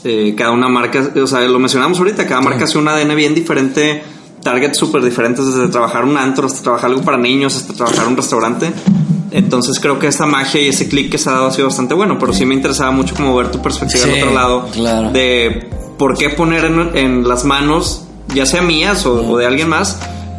Eh, 0.05 0.33
cada 0.39 0.53
una 0.53 0.69
marca, 0.69 1.11
o 1.21 1.27
sea, 1.27 1.41
lo 1.41 1.59
mencionamos 1.59 1.99
ahorita, 1.99 2.25
cada 2.25 2.41
marca 2.41 2.63
hace 2.63 2.79
un 2.79 2.87
ADN 2.87 3.17
bien 3.17 3.35
diferente, 3.35 4.01
targets 4.45 4.79
súper 4.79 5.03
diferentes, 5.03 5.45
desde 5.45 5.67
trabajar 5.73 6.05
un 6.05 6.17
antro 6.17 6.47
hasta 6.47 6.63
trabajar 6.63 6.91
algo 6.91 7.03
para 7.03 7.19
niños, 7.19 7.57
hasta 7.57 7.75
trabajar 7.75 8.07
un 8.07 8.17
restaurante. 8.17 8.71
Entonces 9.33 9.81
creo 9.81 9.99
que 9.99 10.07
esa 10.07 10.27
magia 10.27 10.63
y 10.63 10.69
ese 10.69 10.89
clic 10.89 11.11
que 11.11 11.19
se 11.19 11.29
ha 11.29 11.33
dado 11.33 11.47
ha 11.49 11.51
sido 11.51 11.67
bastante 11.67 11.95
bueno, 11.95 12.17
pero 12.17 12.33
sí 12.33 12.47
me 12.47 12.55
interesaba 12.55 12.93
mucho 12.93 13.17
como 13.17 13.35
ver 13.35 13.51
tu 13.51 13.61
perspectiva 13.61 14.07
del 14.07 14.23
otro 14.23 14.33
lado 14.33 14.69
de 15.13 15.69
por 15.99 16.17
qué 16.17 16.31
poner 16.31 16.65
en, 16.65 17.27
las 17.27 17.45
manos, 17.45 18.05
ya 18.37 18.47
sea 18.47 18.63
mías 18.63 19.05
o 19.05 19.37
de 19.37 19.47
alguien 19.47 19.69
más, 19.69 19.99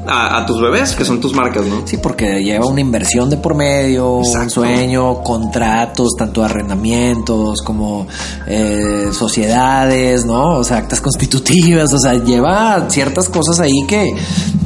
a, 0.10 0.46
tus 0.46 0.62
bebés, 0.62 0.96
que 0.96 1.04
son 1.04 1.20
tus 1.20 1.34
marcas, 1.34 1.66
¿no? 1.66 1.86
Sí, 1.86 1.98
porque 1.98 2.42
lleva 2.44 2.66
una 2.66 2.82
inversión 2.82 3.30
de 3.30 3.38
por 3.38 3.56
medio, 3.56 4.18
un 4.18 4.50
sueño, 4.50 5.22
contratos, 5.22 6.16
tanto 6.18 6.44
arrendamientos 6.44 7.62
como 7.62 8.08
eh, 8.48 9.10
sociedades, 9.12 10.26
¿no? 10.26 10.58
O 10.58 10.64
sea, 10.64 10.78
actas 10.78 11.02
constitutivas, 11.02 11.94
o 11.94 12.00
sea, 12.00 12.14
lleva 12.14 12.90
ciertas 12.90 13.30
cosas 13.30 13.60
ahí 13.60 13.86
que, 13.88 14.16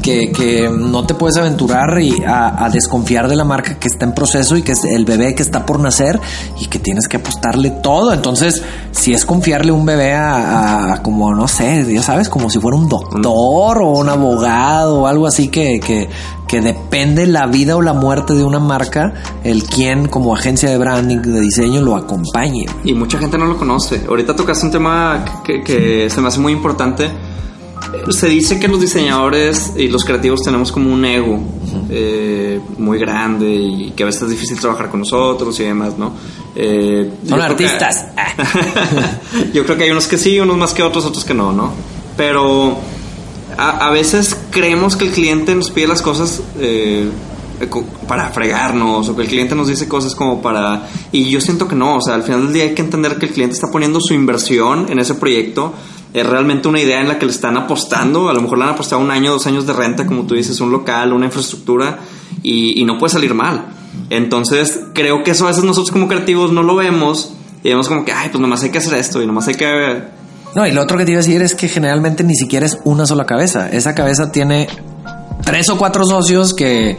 que, 0.01 0.31
que 0.31 0.69
no 0.69 1.05
te 1.05 1.15
puedes 1.15 1.37
aventurar 1.37 1.99
y 2.01 2.23
a, 2.25 2.69
desconfiar 2.71 3.27
de 3.27 3.35
la 3.35 3.43
marca 3.43 3.79
que 3.79 3.87
está 3.87 4.05
en 4.05 4.13
proceso 4.13 4.55
y 4.55 4.61
que 4.61 4.73
es 4.73 4.83
el 4.85 5.05
bebé 5.05 5.35
que 5.35 5.43
está 5.43 5.65
por 5.65 5.79
nacer 5.79 6.19
y 6.59 6.67
que 6.67 6.79
tienes 6.79 7.07
que 7.07 7.17
apostarle 7.17 7.71
todo. 7.71 8.13
Entonces, 8.13 8.61
si 8.91 9.13
es 9.13 9.25
confiarle 9.25 9.71
un 9.71 9.85
bebé 9.85 10.13
a, 10.13 10.93
a 10.93 11.03
como, 11.03 11.33
no 11.33 11.47
sé, 11.47 11.85
ya 11.91 12.03
sabes, 12.03 12.29
como 12.29 12.49
si 12.49 12.59
fuera 12.59 12.77
un 12.77 12.87
doctor 12.87 13.81
o 13.81 13.89
un 13.91 14.09
abogado 14.09 15.01
o 15.01 15.07
algo 15.07 15.27
así 15.27 15.30
que, 15.49 15.79
que, 15.79 16.09
que 16.47 16.61
depende 16.61 17.27
la 17.27 17.47
vida 17.47 17.75
o 17.75 17.81
la 17.81 17.93
muerte 17.93 18.33
de 18.33 18.43
una 18.43 18.59
marca, 18.59 19.13
el 19.43 19.63
quien 19.63 20.07
como 20.07 20.35
agencia 20.35 20.69
de 20.69 20.77
branding, 20.77 21.17
de 21.17 21.39
diseño, 21.39 21.81
lo 21.81 21.95
acompañe. 21.95 22.65
Y 22.83 22.93
mucha 22.93 23.17
gente 23.17 23.37
no 23.37 23.45
lo 23.45 23.57
conoce. 23.57 24.03
Ahorita 24.07 24.35
tocaste 24.35 24.65
un 24.65 24.71
tema 24.71 25.41
que, 25.43 25.63
que 25.63 26.09
se 26.09 26.21
me 26.21 26.27
hace 26.27 26.39
muy 26.39 26.53
importante. 26.53 27.09
Se 28.09 28.27
dice 28.27 28.59
que 28.59 28.67
los 28.67 28.79
diseñadores 28.79 29.73
y 29.75 29.87
los 29.87 30.05
creativos 30.05 30.41
tenemos 30.43 30.71
como 30.71 30.93
un 30.93 31.03
ego 31.03 31.39
eh, 31.89 32.59
muy 32.77 32.97
grande 32.99 33.47
y 33.49 33.91
que 33.91 34.03
a 34.03 34.05
veces 34.05 34.23
es 34.23 34.29
difícil 34.29 34.59
trabajar 34.59 34.89
con 34.89 35.01
nosotros 35.01 35.59
y 35.59 35.63
demás, 35.63 35.97
¿no? 35.97 36.13
Eh, 36.55 37.11
Son 37.27 37.41
artistas. 37.41 38.05
yo 39.53 39.65
creo 39.65 39.77
que 39.77 39.83
hay 39.85 39.91
unos 39.91 40.07
que 40.07 40.17
sí, 40.17 40.39
unos 40.39 40.57
más 40.57 40.73
que 40.73 40.83
otros, 40.83 41.05
otros 41.05 41.25
que 41.25 41.33
no, 41.33 41.51
¿no? 41.51 41.73
Pero 42.15 42.77
a, 43.61 43.89
veces 43.91 44.37
creemos 44.49 44.95
que 44.95 45.05
el 45.05 45.11
cliente 45.11 45.53
nos 45.55 45.69
pide 45.69 45.87
las 45.87 46.01
cosas 46.01 46.41
eh, 46.59 47.09
para 48.07 48.29
fregarnos 48.29 49.07
o 49.07 49.15
que 49.15 49.21
el 49.21 49.27
cliente 49.27 49.55
nos 49.55 49.67
dice 49.67 49.87
cosas 49.87 50.15
como 50.15 50.41
para... 50.41 50.87
Y 51.11 51.29
yo 51.29 51.39
siento 51.39 51.67
que 51.67 51.75
no, 51.75 51.97
o 51.97 52.01
sea, 52.01 52.15
al 52.15 52.23
final 52.23 52.45
del 52.45 52.53
día 52.53 52.63
hay 52.63 52.73
que 52.73 52.81
entender 52.81 53.17
que 53.17 53.27
el 53.27 53.33
cliente 53.33 53.53
está 53.53 53.67
poniendo 53.71 53.99
su 54.01 54.13
inversión 54.13 54.87
en 54.89 54.99
ese 54.99 55.15
proyecto. 55.15 55.73
Es 56.13 56.25
realmente 56.25 56.67
una 56.67 56.81
idea 56.81 56.99
en 57.01 57.07
la 57.07 57.19
que 57.19 57.25
le 57.25 57.31
están 57.31 57.55
apostando. 57.55 58.29
A 58.29 58.33
lo 58.33 58.41
mejor 58.41 58.57
le 58.57 58.63
han 58.63 58.71
apostado 58.71 59.01
un 59.01 59.11
año, 59.11 59.31
dos 59.31 59.45
años 59.47 59.67
de 59.67 59.73
renta, 59.73 60.05
como 60.05 60.23
tú 60.23 60.35
dices, 60.35 60.59
un 60.59 60.71
local, 60.71 61.13
una 61.13 61.27
infraestructura, 61.27 61.99
y, 62.41 62.81
y 62.81 62.83
no 62.85 62.97
puede 62.97 63.13
salir 63.13 63.33
mal. 63.33 63.67
Entonces, 64.09 64.79
creo 64.93 65.23
que 65.23 65.31
eso 65.31 65.45
a 65.45 65.49
veces 65.49 65.63
nosotros 65.63 65.91
como 65.91 66.07
creativos 66.07 66.51
no 66.51 66.63
lo 66.63 66.75
vemos 66.75 67.33
y 67.63 67.69
vemos 67.69 67.87
como 67.87 68.03
que, 68.05 68.11
ay, 68.11 68.29
pues 68.29 68.41
nomás 68.41 68.63
hay 68.63 68.71
que 68.71 68.79
hacer 68.79 68.95
esto 68.95 69.21
y 69.21 69.27
nomás 69.27 69.47
hay 69.47 69.55
que 69.55 70.20
no, 70.55 70.67
y 70.67 70.71
lo 70.71 70.81
otro 70.81 70.97
que 70.97 71.05
te 71.05 71.11
iba 71.11 71.19
a 71.19 71.23
decir 71.23 71.41
es 71.41 71.55
que 71.55 71.67
generalmente 71.67 72.23
ni 72.23 72.35
siquiera 72.35 72.65
es 72.65 72.77
una 72.83 73.05
sola 73.05 73.25
cabeza. 73.25 73.69
Esa 73.69 73.95
cabeza 73.95 74.31
tiene 74.31 74.67
tres 75.45 75.69
o 75.69 75.77
cuatro 75.77 76.05
socios 76.05 76.53
que 76.53 76.97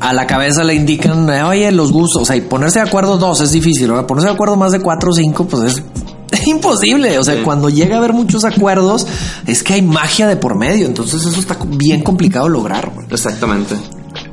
a 0.00 0.12
la 0.12 0.26
cabeza 0.26 0.64
le 0.64 0.74
indican, 0.74 1.28
oye, 1.28 1.70
los 1.70 1.92
gustos. 1.92 2.22
O 2.22 2.24
sea, 2.24 2.36
y 2.36 2.40
ponerse 2.42 2.78
de 2.80 2.86
acuerdo 2.86 3.18
dos 3.18 3.40
es 3.40 3.52
difícil. 3.52 3.88
¿verdad? 3.88 4.06
Ponerse 4.06 4.28
de 4.28 4.34
acuerdo 4.34 4.56
más 4.56 4.72
de 4.72 4.80
cuatro 4.80 5.10
o 5.10 5.14
cinco, 5.14 5.46
pues 5.46 5.74
es 5.74 6.46
imposible. 6.46 7.18
O 7.18 7.24
sea, 7.24 7.42
cuando 7.42 7.68
llega 7.68 7.96
a 7.96 7.98
haber 7.98 8.14
muchos 8.14 8.44
acuerdos, 8.44 9.06
es 9.46 9.62
que 9.62 9.74
hay 9.74 9.82
magia 9.82 10.26
de 10.26 10.36
por 10.36 10.56
medio. 10.56 10.86
Entonces 10.86 11.24
eso 11.24 11.38
está 11.38 11.58
bien 11.66 12.02
complicado 12.02 12.48
lograr. 12.48 12.90
Exactamente. 13.10 13.76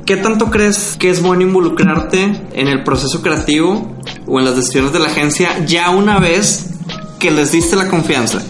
¿Qué 0.06 0.16
tanto 0.16 0.50
crees 0.50 0.96
que 0.98 1.10
es 1.10 1.22
bueno 1.22 1.42
involucrarte 1.42 2.24
en 2.54 2.68
el 2.68 2.82
proceso 2.84 3.20
creativo 3.20 3.92
o 4.26 4.38
en 4.38 4.44
las 4.44 4.56
decisiones 4.56 4.92
de 4.92 4.98
la 4.98 5.06
agencia 5.06 5.64
ya 5.66 5.90
una 5.90 6.18
vez 6.18 6.70
que 7.18 7.30
les 7.30 7.52
diste 7.52 7.76
la 7.76 7.88
confianza? 7.88 8.42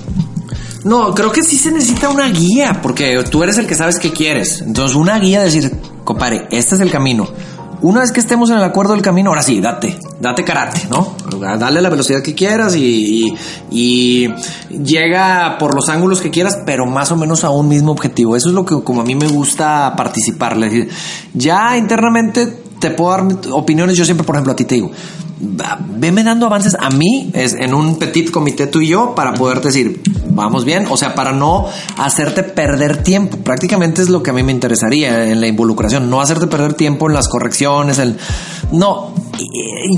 No, 0.84 1.14
creo 1.14 1.30
que 1.30 1.42
sí 1.42 1.56
se 1.58 1.70
necesita 1.70 2.08
una 2.08 2.28
guía, 2.28 2.80
porque 2.82 3.22
tú 3.30 3.42
eres 3.42 3.58
el 3.58 3.66
que 3.66 3.74
sabes 3.74 3.98
qué 3.98 4.12
quieres. 4.12 4.62
Entonces, 4.62 4.96
una 4.96 5.18
guía 5.18 5.40
de 5.40 5.44
decir, 5.46 5.72
compadre, 6.04 6.48
este 6.50 6.74
es 6.74 6.80
el 6.80 6.90
camino. 6.90 7.28
Una 7.82 8.00
vez 8.00 8.12
que 8.12 8.20
estemos 8.20 8.48
en 8.50 8.58
el 8.58 8.62
acuerdo 8.62 8.92
del 8.92 9.02
camino, 9.02 9.30
ahora 9.30 9.42
sí, 9.42 9.60
date, 9.60 9.98
date 10.20 10.44
karate, 10.44 10.86
¿no? 10.88 11.16
Dale 11.58 11.80
la 11.80 11.90
velocidad 11.90 12.22
que 12.22 12.32
quieras 12.32 12.76
y, 12.76 13.34
y, 13.72 14.28
llega 14.70 15.56
por 15.58 15.74
los 15.74 15.88
ángulos 15.88 16.20
que 16.20 16.30
quieras, 16.30 16.58
pero 16.64 16.86
más 16.86 17.10
o 17.10 17.16
menos 17.16 17.42
a 17.42 17.50
un 17.50 17.66
mismo 17.66 17.90
objetivo. 17.90 18.36
Eso 18.36 18.50
es 18.50 18.54
lo 18.54 18.64
que 18.64 18.80
como 18.84 19.00
a 19.00 19.04
mí 19.04 19.16
me 19.16 19.26
gusta 19.26 19.94
participar. 19.96 20.56
Ya 21.34 21.76
internamente 21.76 22.46
te 22.78 22.90
puedo 22.90 23.10
dar 23.10 23.26
opiniones. 23.50 23.96
Yo 23.96 24.04
siempre, 24.04 24.24
por 24.24 24.36
ejemplo, 24.36 24.52
a 24.52 24.56
ti 24.56 24.64
te 24.64 24.76
digo, 24.76 24.92
veme 25.96 26.22
dando 26.22 26.46
avances 26.46 26.76
a 26.78 26.88
mí 26.90 27.32
en 27.34 27.74
un 27.74 27.98
petit 27.98 28.30
comité 28.30 28.68
tú 28.68 28.80
y 28.80 28.88
yo 28.88 29.14
para 29.16 29.34
poder 29.34 29.60
decir 29.60 30.00
vamos 30.34 30.64
bien 30.64 30.86
o 30.90 30.96
sea 30.96 31.14
para 31.14 31.32
no 31.32 31.66
hacerte 31.98 32.42
perder 32.42 33.02
tiempo 33.02 33.38
prácticamente 33.38 34.02
es 34.02 34.08
lo 34.08 34.22
que 34.22 34.30
a 34.30 34.32
mí 34.32 34.42
me 34.42 34.52
interesaría 34.52 35.28
en 35.30 35.40
la 35.40 35.46
involucración 35.46 36.08
no 36.10 36.20
hacerte 36.20 36.46
perder 36.46 36.74
tiempo 36.74 37.08
en 37.08 37.14
las 37.14 37.28
correcciones 37.28 37.98
el 37.98 38.16
no 38.72 39.14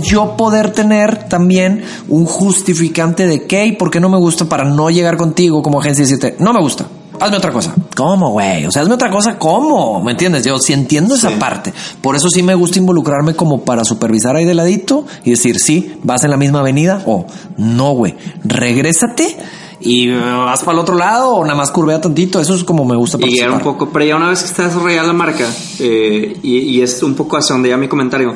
yo 0.02 0.36
poder 0.36 0.72
tener 0.72 1.28
también 1.28 1.84
un 2.08 2.24
justificante 2.26 3.26
de 3.26 3.46
qué 3.46 3.66
y 3.66 3.72
por 3.72 3.90
qué 3.90 4.00
no 4.00 4.08
me 4.08 4.18
gusta 4.18 4.46
para 4.46 4.64
no 4.64 4.90
llegar 4.90 5.16
contigo 5.16 5.62
como 5.62 5.80
agencia 5.80 6.02
y 6.02 6.06
decirte 6.06 6.36
no 6.38 6.52
me 6.52 6.60
gusta 6.60 6.86
hazme 7.20 7.36
otra 7.36 7.52
cosa. 7.52 7.74
¿Cómo, 7.96 8.30
güey? 8.30 8.66
O 8.66 8.72
sea, 8.72 8.82
hazme 8.82 8.94
otra 8.94 9.10
cosa, 9.10 9.38
¿cómo? 9.38 10.02
¿Me 10.02 10.12
entiendes? 10.12 10.44
Yo 10.44 10.58
sí 10.58 10.72
entiendo 10.72 11.14
esa 11.14 11.30
parte. 11.38 11.72
Por 12.00 12.16
eso 12.16 12.28
sí 12.28 12.42
me 12.42 12.54
gusta 12.54 12.78
involucrarme 12.78 13.34
como 13.34 13.62
para 13.62 13.84
supervisar 13.84 14.36
ahí 14.36 14.44
de 14.44 14.54
ladito 14.54 15.06
y 15.24 15.30
decir, 15.30 15.58
sí, 15.58 15.98
vas 16.02 16.24
en 16.24 16.30
la 16.30 16.36
misma 16.36 16.60
avenida 16.60 17.02
o 17.06 17.26
no, 17.56 17.92
güey, 17.92 18.14
regrésate 18.42 19.36
y 19.84 20.10
vas 20.10 20.60
para 20.60 20.72
el 20.72 20.78
otro 20.78 20.96
lado 20.96 21.30
o 21.36 21.44
nada 21.44 21.56
más 21.56 21.70
curvea 21.70 22.00
tantito. 22.00 22.40
Eso 22.40 22.54
es 22.54 22.64
como 22.64 22.84
me 22.84 22.96
gusta 22.96 23.18
Y 23.20 23.40
un 23.42 23.60
poco, 23.60 23.90
pero 23.90 24.04
ya 24.04 24.16
una 24.16 24.30
vez 24.30 24.40
que 24.40 24.46
está 24.46 24.64
desarrollada 24.64 25.06
la 25.06 25.12
marca 25.12 25.46
eh, 25.78 26.38
y, 26.42 26.80
es 26.80 27.02
un 27.02 27.14
poco 27.14 27.36
hacia 27.36 27.54
donde 27.54 27.68
ya 27.68 27.76
mi 27.76 27.88
comentario. 27.88 28.34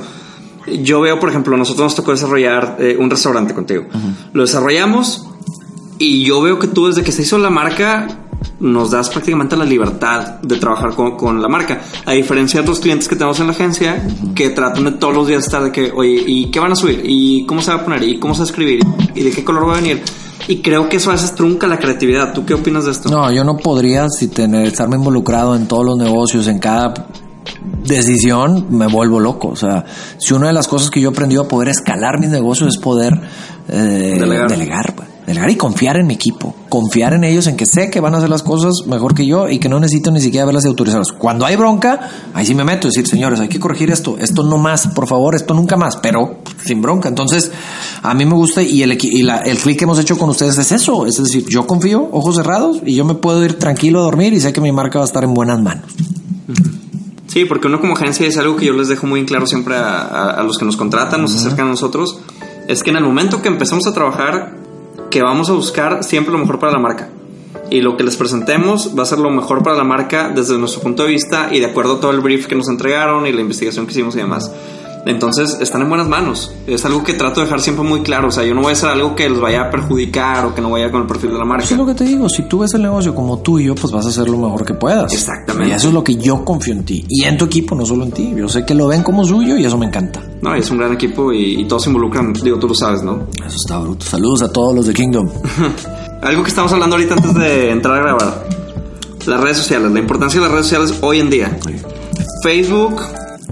Yo 0.82 1.00
veo, 1.00 1.18
por 1.18 1.30
ejemplo, 1.30 1.56
nosotros 1.56 1.86
nos 1.86 1.94
tocó 1.94 2.10
desarrollar 2.10 2.76
eh, 2.78 2.96
un 2.98 3.08
restaurante 3.08 3.54
contigo. 3.54 3.84
Lo 4.32 4.42
desarrollamos, 4.42 5.26
Y 5.98 6.24
yo 6.24 6.42
veo 6.42 6.58
que 6.58 6.68
tú 6.68 6.86
desde 6.86 7.02
que 7.02 7.10
se 7.10 7.22
hizo 7.22 7.38
la 7.38 7.50
marca 7.50 8.06
nos 8.60 8.90
das 8.90 9.08
prácticamente 9.08 9.56
la 9.56 9.64
libertad 9.64 10.40
de 10.42 10.56
trabajar 10.58 10.94
con, 10.94 11.16
con, 11.16 11.40
la 11.40 11.48
marca. 11.48 11.80
A 12.04 12.12
diferencia 12.12 12.60
de 12.60 12.62
otros 12.62 12.80
clientes 12.80 13.08
que 13.08 13.16
tenemos 13.16 13.40
en 13.40 13.46
la 13.46 13.52
agencia, 13.52 14.06
que 14.34 14.50
tratan 14.50 14.84
de 14.84 14.92
todos 14.92 15.14
los 15.14 15.26
días 15.26 15.44
estar 15.44 15.62
de 15.64 15.72
que, 15.72 15.90
oye, 15.92 16.22
¿y 16.26 16.50
qué 16.50 16.60
van 16.60 16.72
a 16.72 16.76
subir? 16.76 17.02
¿Y 17.04 17.46
cómo 17.46 17.62
se 17.62 17.72
va 17.72 17.78
a 17.78 17.84
poner? 17.84 18.02
¿Y 18.02 18.18
cómo 18.18 18.34
se 18.34 18.40
va 18.40 18.44
a 18.44 18.48
escribir? 18.48 18.80
¿Y 19.14 19.22
de 19.22 19.30
qué 19.30 19.42
color 19.42 19.68
va 19.68 19.72
a 19.72 19.80
venir? 19.80 20.02
Y 20.46 20.62
creo 20.62 20.88
que 20.88 20.96
eso 20.96 21.10
a 21.10 21.14
veces 21.14 21.34
trunca 21.34 21.66
la 21.66 21.78
creatividad. 21.78 22.32
¿Tú 22.32 22.46
qué 22.46 22.54
opinas 22.54 22.84
de 22.84 22.92
esto? 22.92 23.08
No, 23.10 23.30
yo 23.32 23.44
no 23.44 23.56
podría, 23.56 24.08
si 24.08 24.28
tener, 24.28 24.66
estarme 24.66 24.96
involucrado 24.96 25.56
en 25.56 25.66
todos 25.66 25.84
los 25.84 25.96
negocios, 25.96 26.46
en 26.46 26.58
cada 26.58 26.94
decisión, 27.84 28.66
me 28.70 28.86
vuelvo 28.86 29.20
loco. 29.20 29.48
O 29.48 29.56
sea, 29.56 29.84
si 30.18 30.34
una 30.34 30.48
de 30.48 30.52
las 30.52 30.68
cosas 30.68 30.90
que 30.90 31.00
yo 31.00 31.10
aprendí 31.10 31.36
a 31.36 31.44
poder 31.44 31.68
escalar 31.68 32.20
mis 32.20 32.30
negocios 32.30 32.68
es 32.68 32.78
poder 32.78 33.20
eh, 33.68 34.16
delegar. 34.18 34.48
delegar 34.48 34.94
pues 34.94 35.07
delegar 35.28 35.50
y 35.50 35.56
confiar 35.56 35.98
en 35.98 36.06
mi 36.06 36.14
equipo, 36.14 36.54
confiar 36.70 37.12
en 37.12 37.22
ellos, 37.22 37.46
en 37.46 37.56
que 37.56 37.66
sé 37.66 37.90
que 37.90 38.00
van 38.00 38.14
a 38.14 38.18
hacer 38.18 38.30
las 38.30 38.42
cosas 38.42 38.86
mejor 38.86 39.14
que 39.14 39.26
yo 39.26 39.48
y 39.48 39.58
que 39.58 39.68
no 39.68 39.78
necesito 39.78 40.10
ni 40.10 40.20
siquiera 40.20 40.46
verlas 40.46 40.64
y 40.64 40.68
autorizarlas. 40.68 41.12
Cuando 41.12 41.44
hay 41.44 41.54
bronca, 41.54 42.10
ahí 42.32 42.46
sí 42.46 42.54
me 42.54 42.64
meto, 42.64 42.88
decir, 42.88 43.06
señores, 43.06 43.38
hay 43.38 43.48
que 43.48 43.60
corregir 43.60 43.90
esto, 43.90 44.16
esto 44.18 44.42
no 44.42 44.56
más, 44.56 44.88
por 44.88 45.06
favor, 45.06 45.34
esto 45.34 45.52
nunca 45.52 45.76
más, 45.76 45.98
pero 45.98 46.38
sin 46.64 46.80
bronca. 46.80 47.10
Entonces, 47.10 47.52
a 48.02 48.14
mí 48.14 48.24
me 48.24 48.34
gusta 48.34 48.62
y 48.62 48.82
el, 48.82 48.98
y 49.00 49.22
la, 49.22 49.38
el 49.38 49.58
clic 49.58 49.78
que 49.78 49.84
hemos 49.84 49.98
hecho 49.98 50.16
con 50.16 50.30
ustedes 50.30 50.56
es 50.56 50.72
eso, 50.72 51.04
es 51.06 51.22
decir, 51.22 51.44
yo 51.46 51.66
confío, 51.66 52.08
ojos 52.10 52.36
cerrados 52.36 52.78
y 52.84 52.94
yo 52.94 53.04
me 53.04 53.14
puedo 53.14 53.44
ir 53.44 53.58
tranquilo 53.58 54.00
a 54.00 54.02
dormir 54.04 54.32
y 54.32 54.40
sé 54.40 54.54
que 54.54 54.62
mi 54.62 54.72
marca 54.72 54.98
va 54.98 55.04
a 55.04 55.08
estar 55.08 55.24
en 55.24 55.34
buenas 55.34 55.60
manos. 55.60 55.84
Sí, 57.26 57.44
porque 57.44 57.66
uno 57.66 57.80
como 57.80 57.92
agencia 57.92 58.26
es 58.26 58.38
algo 58.38 58.56
que 58.56 58.64
yo 58.64 58.72
les 58.72 58.88
dejo 58.88 59.06
muy 59.06 59.26
claro 59.26 59.46
siempre 59.46 59.76
a, 59.76 60.30
a, 60.30 60.42
los 60.42 60.56
que 60.56 60.64
nos 60.64 60.78
contratan, 60.78 61.20
nos 61.20 61.34
acercan 61.34 61.66
a 61.66 61.70
nosotros, 61.70 62.18
es 62.66 62.82
que 62.82 62.90
en 62.90 62.96
el 62.96 63.04
momento 63.04 63.42
que 63.42 63.48
empezamos 63.48 63.86
a 63.86 63.92
trabajar 63.92 64.67
que 65.10 65.22
vamos 65.22 65.50
a 65.50 65.52
buscar 65.52 66.04
siempre 66.04 66.32
lo 66.32 66.38
mejor 66.38 66.58
para 66.58 66.72
la 66.72 66.78
marca. 66.78 67.08
Y 67.70 67.80
lo 67.80 67.96
que 67.96 68.04
les 68.04 68.16
presentemos 68.16 68.94
va 68.98 69.02
a 69.02 69.06
ser 69.06 69.18
lo 69.18 69.30
mejor 69.30 69.62
para 69.62 69.76
la 69.76 69.84
marca 69.84 70.30
desde 70.30 70.58
nuestro 70.58 70.80
punto 70.80 71.02
de 71.04 71.10
vista 71.10 71.48
y 71.52 71.60
de 71.60 71.66
acuerdo 71.66 71.96
a 71.96 72.00
todo 72.00 72.10
el 72.12 72.20
brief 72.20 72.46
que 72.46 72.54
nos 72.54 72.68
entregaron 72.68 73.26
y 73.26 73.32
la 73.32 73.40
investigación 73.40 73.86
que 73.86 73.92
hicimos 73.92 74.14
y 74.14 74.18
demás. 74.18 74.50
Entonces 75.08 75.56
están 75.62 75.80
en 75.80 75.88
buenas 75.88 76.06
manos. 76.06 76.52
Es 76.66 76.84
algo 76.84 77.02
que 77.02 77.14
trato 77.14 77.40
de 77.40 77.46
dejar 77.46 77.62
siempre 77.62 77.82
muy 77.82 78.02
claro. 78.02 78.28
O 78.28 78.30
sea, 78.30 78.44
yo 78.44 78.54
no 78.54 78.60
voy 78.60 78.70
a 78.70 78.72
hacer 78.74 78.90
algo 78.90 79.16
que 79.16 79.26
les 79.26 79.40
vaya 79.40 79.62
a 79.62 79.70
perjudicar 79.70 80.44
o 80.44 80.54
que 80.54 80.60
no 80.60 80.68
vaya 80.68 80.90
con 80.90 81.00
el 81.00 81.06
perfil 81.06 81.30
de 81.30 81.38
la 81.38 81.46
marca. 81.46 81.64
Eso 81.64 81.74
es 81.74 81.80
lo 81.80 81.86
que 81.86 81.94
te 81.94 82.04
digo. 82.04 82.28
Si 82.28 82.42
tú 82.42 82.58
ves 82.58 82.74
el 82.74 82.82
negocio 82.82 83.14
como 83.14 83.38
tuyo, 83.38 83.74
pues 83.74 83.90
vas 83.90 84.04
a 84.04 84.10
hacer 84.10 84.28
lo 84.28 84.36
mejor 84.36 84.66
que 84.66 84.74
puedas. 84.74 85.10
Exactamente. 85.10 85.72
Y 85.72 85.72
eso 85.72 85.88
es 85.88 85.94
lo 85.94 86.04
que 86.04 86.16
yo 86.16 86.44
confío 86.44 86.74
en 86.74 86.84
ti. 86.84 87.06
Y 87.08 87.24
en 87.24 87.38
tu 87.38 87.46
equipo, 87.46 87.74
no 87.74 87.86
solo 87.86 88.04
en 88.04 88.12
ti. 88.12 88.34
Yo 88.36 88.50
sé 88.50 88.66
que 88.66 88.74
lo 88.74 88.88
ven 88.88 89.02
como 89.02 89.24
suyo 89.24 89.56
y 89.56 89.64
eso 89.64 89.78
me 89.78 89.86
encanta. 89.86 90.22
No, 90.42 90.54
es 90.54 90.70
un 90.70 90.76
gran 90.76 90.92
equipo 90.92 91.32
y, 91.32 91.62
y 91.62 91.64
todos 91.66 91.84
se 91.84 91.88
involucran. 91.88 92.34
Digo, 92.34 92.58
tú 92.58 92.68
lo 92.68 92.74
sabes, 92.74 93.02
¿no? 93.02 93.28
Eso 93.38 93.56
está 93.64 93.78
bruto. 93.78 94.04
Saludos 94.04 94.42
a 94.42 94.52
todos 94.52 94.74
los 94.74 94.86
de 94.86 94.92
Kingdom. 94.92 95.30
algo 96.22 96.42
que 96.42 96.50
estamos 96.50 96.70
hablando 96.70 96.96
ahorita 96.96 97.14
antes 97.14 97.34
de 97.34 97.70
entrar 97.70 97.94
a 97.94 98.02
grabar. 98.02 98.46
Las 99.24 99.40
redes 99.40 99.56
sociales. 99.56 99.90
La 99.90 100.00
importancia 100.00 100.38
de 100.38 100.44
las 100.44 100.52
redes 100.52 100.66
sociales 100.66 100.98
hoy 101.00 101.20
en 101.20 101.30
día. 101.30 101.58
Sí. 101.64 101.76
Facebook 102.42 103.00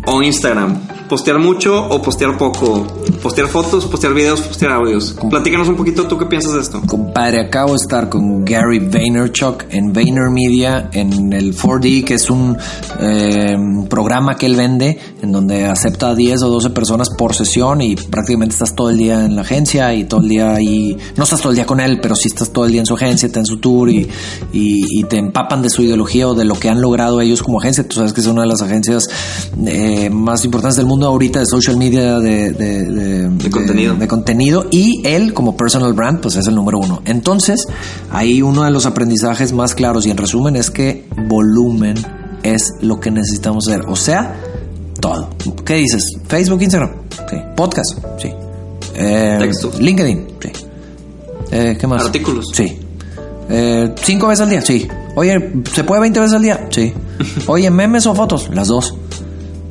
o 0.05 0.23
Instagram 0.23 0.86
postear 1.09 1.39
mucho 1.39 1.87
o 1.89 2.01
postear 2.01 2.37
poco, 2.37 2.87
postear 3.23 3.49
fotos, 3.49 3.87
postear 3.87 4.15
videos, 4.15 4.41
postear 4.41 4.73
audios. 4.73 5.17
Platícanos 5.29 5.69
un 5.69 5.77
poquito 5.77 6.07
tú 6.07 6.19
qué 6.19 6.27
piensas 6.27 6.55
de 6.55 6.61
esto. 6.61 6.83
Compadre, 6.87 7.41
acabo 7.41 7.71
de 7.71 7.77
estar 7.77 8.09
con 8.09 8.45
Gary 8.45 8.79
Vaynerchuk 8.79 9.65
en 9.71 9.93
Vayner 9.93 10.31
Media 10.31 10.91
en 10.93 11.33
el 11.33 11.57
4D, 11.57 12.05
que 12.05 12.15
es 12.15 12.31
un 12.31 12.57
eh, 13.01 13.57
programa 13.89 14.37
que 14.37 14.47
él 14.47 14.57
vende 14.57 14.99
en 15.23 15.33
donde 15.33 15.67
acepta 15.67 16.11
a 16.11 16.15
10 16.15 16.43
o 16.43 16.49
12 16.49 16.71
personas 16.71 17.11
por 17.11 17.35
sesión 17.35 17.81
y 17.81 17.97
prácticamente 17.97 18.55
estás 18.55 18.75
todo 18.75 18.91
el 18.91 18.97
día 18.97 19.25
en 19.25 19.37
la 19.37 19.43
agencia 19.43 19.95
y 19.95 20.05
todo 20.05 20.21
el 20.21 20.29
día 20.29 20.55
ahí, 20.55 20.97
no 21.17 21.25
estás 21.25 21.41
todo 21.41 21.51
el 21.51 21.57
día 21.57 21.67
con 21.67 21.81
él, 21.81 21.99
pero 22.01 22.15
sí 22.15 22.29
estás 22.29 22.51
todo 22.51 22.65
el 22.67 22.73
día 22.73 22.81
en 22.81 22.87
su 22.87 22.95
agencia, 22.95 23.31
te 23.31 23.39
en 23.39 23.47
su 23.47 23.59
tour 23.59 23.91
y, 23.91 24.09
y, 24.53 25.01
y, 25.01 25.05
te 25.05 25.19
empapan 25.19 25.63
de 25.63 25.71
su 25.71 25.83
ideología 25.83 26.29
o 26.29 26.35
de 26.35 26.45
lo 26.45 26.55
que 26.55 26.69
han 26.69 26.81
logrado 26.81 27.21
ellos 27.21 27.43
como 27.43 27.59
agencia. 27.61 27.87
Tú 27.87 27.97
sabes 27.97 28.13
que 28.13 28.21
es 28.21 28.27
una 28.27 28.43
de 28.43 28.49
las 28.49 28.63
agencias 28.63 29.05
eh, 29.67 30.11
más 30.11 30.45
importantes 30.45 30.77
del 30.77 30.87
mundo 30.87 31.07
ahorita 31.07 31.41
de 31.41 31.47
social 31.47 31.77
media 31.77 32.19
de, 32.19 32.53
de, 32.53 32.85
de, 32.85 33.06
de 33.07 33.51
contenido. 33.51 33.95
de, 33.95 34.09
contenido 34.09 34.67
y 34.71 35.03
él 35.05 35.35
como 35.35 35.57
personal 35.57 35.93
brand 35.93 36.21
pues 36.21 36.37
es 36.37 36.47
el 36.47 36.55
número 36.55 36.79
uno. 36.79 37.03
Entonces 37.05 37.67
ahí 38.11 38.43
uno 38.43 38.65
de 38.65 38.71
los 38.71 38.87
aprendizajes 38.87 39.53
más 39.53 39.75
claros 39.75 40.07
y 40.07 40.11
en 40.11 40.17
resumen 40.17 40.57
es 40.57 40.71
que 40.71 41.07
volumen 41.29 41.97
es 42.43 42.75
lo 42.81 43.01
que 43.01 43.11
necesitamos 43.11 43.69
hacer. 43.69 43.83
O 43.89 43.97
sea, 43.97 44.37
todo. 45.01 45.31
¿Qué 45.65 45.75
dices? 45.75 46.05
Facebook, 46.27 46.63
Instagram, 46.63 46.91
sí. 47.31 47.37
Podcast, 47.57 47.99
sí. 48.21 48.31
Eh, 48.95 49.37
Textos. 49.39 49.81
LinkedIn, 49.81 50.27
sí. 50.41 50.53
Eh, 51.51 51.77
¿Qué 51.79 51.87
más? 51.87 52.05
Artículos. 52.05 52.47
Sí. 52.53 52.79
Eh, 53.49 53.95
¿Cinco 54.03 54.29
veces 54.29 54.43
al 54.43 54.51
día? 54.51 54.63
Sí. 54.63 54.89
Oye, 55.15 55.53
¿se 55.73 55.85
puede 55.85 56.01
20 56.03 56.21
veces 56.21 56.35
al 56.35 56.43
día? 56.43 56.69
Sí. 56.71 56.93
Oye, 57.47 57.71
memes 57.71 58.07
o 58.07 58.15
fotos? 58.15 58.51
Las 58.53 58.69
dos. 58.69 58.95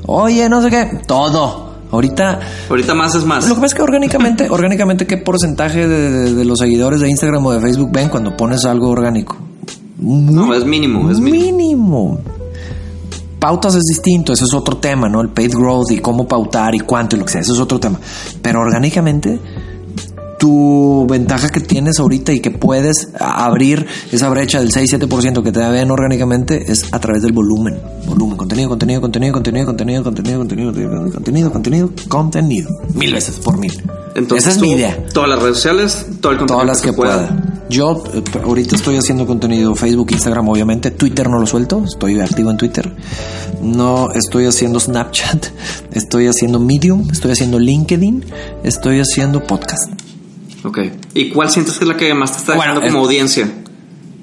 Oye, 0.05 0.47
no 0.49 0.61
sé 0.61 0.69
qué. 0.69 1.01
Todo. 1.07 1.74
Ahorita. 1.91 2.39
Ahorita 2.69 2.93
más 2.93 3.15
es 3.15 3.23
más. 3.23 3.47
Lo 3.47 3.55
que 3.55 3.61
pasa 3.61 3.67
es 3.67 3.73
que 3.75 3.81
orgánicamente, 3.81 4.47
orgánicamente, 4.49 5.05
¿qué 5.07 5.17
porcentaje 5.17 5.87
de, 5.87 6.11
de, 6.11 6.33
de, 6.33 6.45
los 6.45 6.59
seguidores 6.59 6.99
de 6.99 7.09
Instagram 7.09 7.45
o 7.45 7.51
de 7.51 7.59
Facebook 7.59 7.91
ven 7.91 8.09
cuando 8.09 8.35
pones 8.35 8.65
algo 8.65 8.89
orgánico? 8.89 9.37
No, 9.97 10.53
es 10.53 10.65
mínimo, 10.65 11.09
es 11.09 11.19
mínimo. 11.19 11.57
mínimo. 11.57 12.19
Pautas 13.39 13.75
es 13.75 13.83
distinto, 13.83 14.33
ese 14.33 14.45
es 14.45 14.53
otro 14.53 14.77
tema, 14.77 15.07
¿no? 15.07 15.21
El 15.21 15.29
paid 15.29 15.53
growth 15.53 15.91
y 15.91 15.99
cómo 15.99 16.27
pautar 16.27 16.73
y 16.73 16.79
cuánto 16.79 17.15
y 17.15 17.19
lo 17.19 17.25
que 17.25 17.33
sea, 17.33 17.41
eso 17.41 17.53
es 17.53 17.59
otro 17.59 17.79
tema. 17.79 17.99
Pero 18.41 18.59
orgánicamente, 18.59 19.39
tu 20.37 21.05
ventaja 21.09 21.49
que 21.49 21.59
tienes 21.59 21.99
ahorita 21.99 22.33
y 22.33 22.39
que 22.39 22.51
puedes 22.51 23.09
abrir 23.19 23.85
esa 24.11 24.29
brecha 24.29 24.59
del 24.59 24.71
6-7% 24.71 25.43
que 25.43 25.51
te 25.51 25.59
ven 25.59 25.91
orgánicamente 25.91 26.71
es 26.71 26.93
a 26.93 26.99
través 26.99 27.21
del 27.21 27.31
volumen. 27.31 27.79
Volumen, 28.07 28.37
contenido, 28.37 28.69
contenido, 28.69 29.01
contenido, 29.01 29.33
contenido, 29.33 29.65
contenido, 29.65 30.03
contenido, 30.03 30.39
contenido, 30.39 31.11
contenido, 31.11 31.51
contenido, 31.51 31.91
contenido. 32.07 32.69
Mil 32.93 33.13
veces 33.13 33.37
por 33.37 33.57
mil. 33.57 33.81
Entonces, 34.15 34.47
Esa 34.47 34.55
es 34.55 34.61
mi 34.61 34.71
idea. 34.71 35.05
Todas 35.13 35.29
las 35.29 35.41
redes 35.41 35.57
sociales, 35.57 36.05
todo 36.21 36.31
el 36.31 36.37
contenido 36.37 36.63
Todas 36.63 36.67
las 36.67 36.81
que, 36.81 36.89
que 36.91 36.95
pueda. 36.95 37.27
pueda. 37.27 37.51
Yo 37.69 38.03
eh, 38.13 38.21
ahorita 38.43 38.75
estoy 38.75 38.95
haciendo 38.97 39.25
contenido 39.25 39.75
Facebook, 39.75 40.11
Instagram, 40.11 40.47
obviamente. 40.47 40.91
Twitter 40.91 41.29
no 41.29 41.39
lo 41.39 41.47
suelto, 41.47 41.83
estoy 41.83 42.19
activo 42.19 42.51
en 42.51 42.57
Twitter. 42.57 42.93
No 43.61 44.11
estoy 44.11 44.45
haciendo 44.45 44.79
Snapchat, 44.79 45.47
estoy 45.93 46.27
haciendo 46.27 46.59
Medium, 46.59 47.09
estoy 47.11 47.31
haciendo 47.31 47.57
LinkedIn, 47.59 48.23
estoy 48.63 48.99
haciendo 48.99 49.43
podcast. 49.43 49.91
Ok. 50.65 50.79
¿Y 51.13 51.29
cuál 51.29 51.49
sientes 51.49 51.77
que 51.77 51.83
es 51.83 51.87
la 51.87 51.95
que 51.95 52.13
más 52.13 52.31
te 52.31 52.39
está 52.39 52.53
dejando 52.53 52.81
bueno, 52.81 52.93
como 52.93 53.03
es, 53.03 53.07
audiencia? 53.07 53.49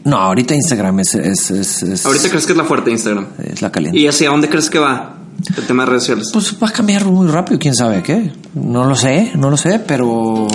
No, 0.05 0.17
ahorita 0.17 0.55
Instagram 0.55 1.01
es, 1.01 1.15
es, 1.15 1.51
es, 1.51 1.83
es, 1.83 2.07
¿Ahorita 2.07 2.29
crees 2.29 2.45
que 2.45 2.53
es 2.53 2.59
la 2.59 2.65
fuerte 2.65 2.91
Instagram? 2.91 3.29
Es 3.45 3.63
la 3.63 3.71
caliente. 3.71 3.99
¿Y 3.99 4.09
hacia 4.09 4.31
dónde 4.31 4.49
crees 4.49 4.69
que 4.69 4.79
va 4.79 5.19
el 5.57 5.65
tema 5.65 5.85
de 5.85 5.91
redes 5.91 6.03
sociales? 6.03 6.31
Pues 6.33 6.57
va 6.61 6.69
a 6.69 6.73
cambiar 6.73 7.05
muy 7.05 7.29
rápido, 7.29 7.59
quién 7.59 7.75
sabe 7.75 8.03
qué. 8.03 8.33
No 8.55 8.85
lo 8.85 8.97
sé, 8.97 9.33
no 9.37 9.49
lo 9.49 9.57
sé, 9.57 9.79
pero 9.79 10.49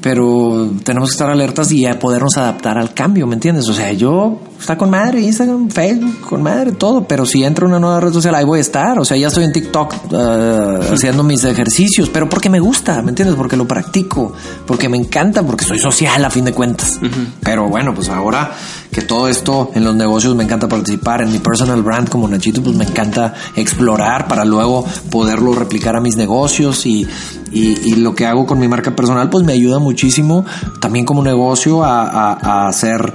pero 0.00 0.70
tenemos 0.84 1.10
que 1.10 1.14
estar 1.14 1.30
alertas 1.30 1.70
y 1.72 1.86
podernos 2.00 2.36
adaptar 2.36 2.78
al 2.78 2.94
cambio, 2.94 3.26
¿me 3.26 3.34
entiendes? 3.34 3.68
O 3.68 3.74
sea, 3.74 3.92
yo 3.92 4.40
está 4.58 4.76
con 4.76 4.90
madre, 4.90 5.20
Instagram, 5.20 5.70
Facebook, 5.70 6.20
con 6.20 6.42
madre, 6.42 6.72
todo, 6.72 7.06
pero 7.06 7.26
si 7.26 7.42
entra 7.44 7.66
una 7.66 7.78
nueva 7.78 8.00
red 8.00 8.12
social, 8.12 8.34
ahí 8.34 8.44
voy 8.44 8.58
a 8.58 8.62
estar. 8.62 8.98
O 8.98 9.04
sea, 9.04 9.16
ya 9.16 9.28
estoy 9.28 9.44
en 9.44 9.52
TikTok 9.52 9.94
uh, 10.12 10.92
haciendo 10.92 11.22
mis 11.22 11.44
ejercicios, 11.44 12.08
pero 12.10 12.28
porque 12.28 12.48
me 12.48 12.60
gusta, 12.60 13.02
¿me 13.02 13.10
entiendes? 13.10 13.36
Porque 13.36 13.56
lo 13.56 13.66
practico, 13.66 14.32
porque 14.66 14.88
me 14.88 14.96
encanta, 14.96 15.42
porque 15.42 15.64
soy 15.64 15.78
social 15.78 16.24
a 16.24 16.30
fin 16.30 16.44
de 16.44 16.52
cuentas. 16.52 16.98
Uh 17.02 17.06
-huh. 17.06 17.26
Pero 17.42 17.68
bueno, 17.68 17.94
pues 17.94 18.08
ahora 18.08 18.52
que 18.90 19.02
todo 19.02 19.28
esto 19.28 19.70
en 19.74 19.84
los 19.84 19.94
negocios 19.94 20.34
me 20.34 20.44
encanta 20.44 20.68
participar, 20.68 21.22
en 21.22 21.32
mi 21.32 21.38
personal 21.38 21.82
brand 21.82 22.08
como 22.08 22.26
Nachito, 22.28 22.62
pues 22.62 22.74
me 22.76 22.84
encanta 22.84 23.34
explorar 23.56 24.28
para 24.28 24.44
luego 24.44 24.84
poderlo 25.10 25.54
replicar 25.54 25.96
a 25.96 26.00
mis 26.00 26.16
negocios 26.16 26.86
y, 26.86 27.06
y, 27.52 27.78
y 27.88 27.94
lo 27.96 28.14
que 28.14 28.26
hago 28.26 28.46
con 28.46 28.58
mi 28.58 28.68
marca 28.68 28.94
personal, 28.94 29.30
pues 29.30 29.44
me 29.44 29.52
ayuda 29.52 29.78
muchísimo 29.90 30.44
también 30.80 31.04
como 31.04 31.22
negocio 31.22 31.82
a, 31.82 32.68
hacer 32.68 33.12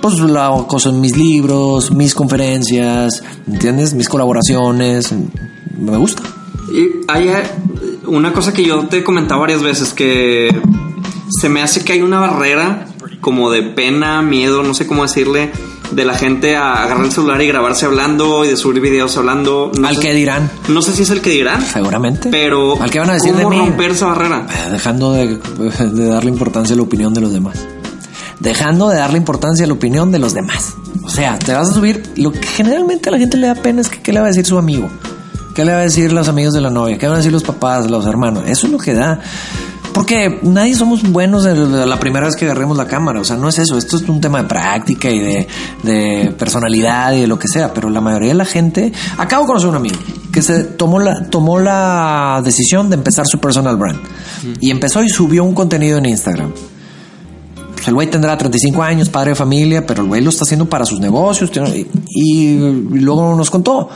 pues 0.00 0.18
la 0.20 0.50
cosa 0.68 0.90
en 0.90 1.00
mis 1.00 1.16
libros, 1.16 1.92
mis 1.92 2.14
conferencias, 2.14 3.22
¿entiendes? 3.46 3.94
Mis 3.94 4.08
colaboraciones, 4.08 5.14
me 5.78 5.96
gusta. 5.96 6.22
Y 6.72 7.04
hay 7.08 7.30
una 8.06 8.32
cosa 8.32 8.52
que 8.52 8.64
yo 8.64 8.86
te 8.88 8.98
he 8.98 9.04
comentado 9.04 9.40
varias 9.40 9.62
veces 9.62 9.92
que 9.92 10.48
se 11.40 11.48
me 11.48 11.62
hace 11.62 11.84
que 11.84 11.92
hay 11.92 12.02
una 12.02 12.18
barrera 12.18 12.86
como 13.20 13.50
de 13.50 13.62
pena, 13.62 14.22
miedo, 14.22 14.62
no 14.62 14.74
sé 14.74 14.86
cómo 14.86 15.02
decirle, 15.02 15.52
de 15.92 16.04
la 16.04 16.14
gente 16.14 16.56
a 16.56 16.82
agarrar 16.82 17.04
el 17.04 17.12
celular 17.12 17.40
y 17.42 17.46
grabarse 17.46 17.86
hablando 17.86 18.44
y 18.44 18.48
de 18.48 18.56
subir 18.56 18.80
videos 18.80 19.16
hablando. 19.16 19.70
No 19.78 19.88
¿Al 19.88 19.96
sé, 19.96 20.02
que 20.02 20.14
dirán? 20.14 20.50
No 20.68 20.82
sé 20.82 20.92
si 20.92 21.02
es 21.02 21.10
el 21.10 21.20
que 21.20 21.30
dirán. 21.30 21.62
Seguramente. 21.64 22.28
Pero 22.30 22.80
¿al 22.80 22.90
que 22.90 22.98
van 22.98 23.10
a 23.10 23.14
decir 23.14 23.32
¿cómo 23.32 23.50
de 23.50 23.56
mí? 23.56 23.58
romper 23.58 23.90
esa 23.92 24.06
barrera? 24.06 24.46
Dejando 24.70 25.12
de, 25.12 25.36
de 25.92 26.06
darle 26.06 26.30
importancia 26.30 26.74
a 26.74 26.76
la 26.76 26.82
opinión 26.82 27.14
de 27.14 27.20
los 27.20 27.32
demás 27.32 27.66
dejando 28.42 28.88
de 28.88 28.96
darle 28.96 29.18
importancia 29.18 29.64
a 29.64 29.68
la 29.68 29.74
opinión 29.74 30.10
de 30.10 30.18
los 30.18 30.34
demás. 30.34 30.74
O 31.04 31.08
sea, 31.08 31.38
te 31.38 31.52
vas 31.54 31.70
a 31.70 31.74
subir. 31.74 32.02
Lo 32.16 32.32
que 32.32 32.42
generalmente 32.42 33.08
a 33.08 33.12
la 33.12 33.18
gente 33.18 33.36
le 33.36 33.46
da 33.46 33.54
pena 33.54 33.80
es 33.80 33.88
que 33.88 34.02
qué 34.02 34.12
le 34.12 34.20
va 34.20 34.26
a 34.26 34.28
decir 34.28 34.44
su 34.44 34.58
amigo, 34.58 34.88
qué 35.54 35.64
le 35.64 35.72
va 35.72 35.78
a 35.78 35.82
decir 35.82 36.12
los 36.12 36.28
amigos 36.28 36.52
de 36.52 36.60
la 36.60 36.70
novia, 36.70 36.98
qué 36.98 37.06
van 37.06 37.14
a 37.14 37.18
decir 37.18 37.32
los 37.32 37.44
papás, 37.44 37.88
los 37.88 38.04
hermanos. 38.06 38.44
Eso 38.46 38.66
es 38.66 38.72
lo 38.72 38.78
que 38.78 38.94
da. 38.94 39.20
Porque 39.92 40.40
nadie 40.42 40.74
somos 40.74 41.02
buenos 41.10 41.44
la 41.44 41.98
primera 41.98 42.26
vez 42.26 42.36
que 42.36 42.44
agarremos 42.44 42.76
la 42.76 42.86
cámara. 42.86 43.20
O 43.20 43.24
sea, 43.24 43.36
no 43.36 43.48
es 43.48 43.58
eso. 43.58 43.76
Esto 43.76 43.96
es 43.96 44.08
un 44.08 44.20
tema 44.20 44.42
de 44.42 44.48
práctica 44.48 45.10
y 45.10 45.18
de, 45.18 45.48
de 45.82 46.34
personalidad 46.38 47.12
y 47.12 47.22
de 47.22 47.26
lo 47.26 47.38
que 47.38 47.48
sea. 47.48 47.72
Pero 47.74 47.90
la 47.90 48.00
mayoría 48.00 48.28
de 48.28 48.34
la 48.34 48.44
gente. 48.44 48.92
Acabo 49.18 49.42
de 49.42 49.46
conocer 49.48 49.66
a 49.68 49.70
un 49.70 49.76
amigo 49.76 49.96
que 50.32 50.42
se 50.42 50.64
tomó 50.64 50.98
la, 50.98 51.28
tomó 51.28 51.58
la 51.58 52.40
decisión 52.44 52.88
de 52.88 52.96
empezar 52.96 53.26
su 53.26 53.38
personal 53.38 53.76
brand. 53.76 54.00
Y 54.60 54.70
empezó 54.70 55.02
y 55.02 55.08
subió 55.08 55.44
un 55.44 55.54
contenido 55.54 55.98
en 55.98 56.06
Instagram. 56.06 56.52
Pues 57.74 57.88
el 57.88 57.94
güey 57.94 58.08
tendrá 58.08 58.38
35 58.38 58.82
años, 58.82 59.08
padre 59.08 59.30
de 59.30 59.34
familia, 59.34 59.86
pero 59.86 60.02
el 60.02 60.08
güey 60.08 60.22
lo 60.22 60.30
está 60.30 60.44
haciendo 60.44 60.68
para 60.68 60.86
sus 60.86 61.00
negocios. 61.00 61.50
Y, 61.74 61.88
y 62.14 63.00
luego 63.00 63.36
nos 63.36 63.50
contó 63.50 63.90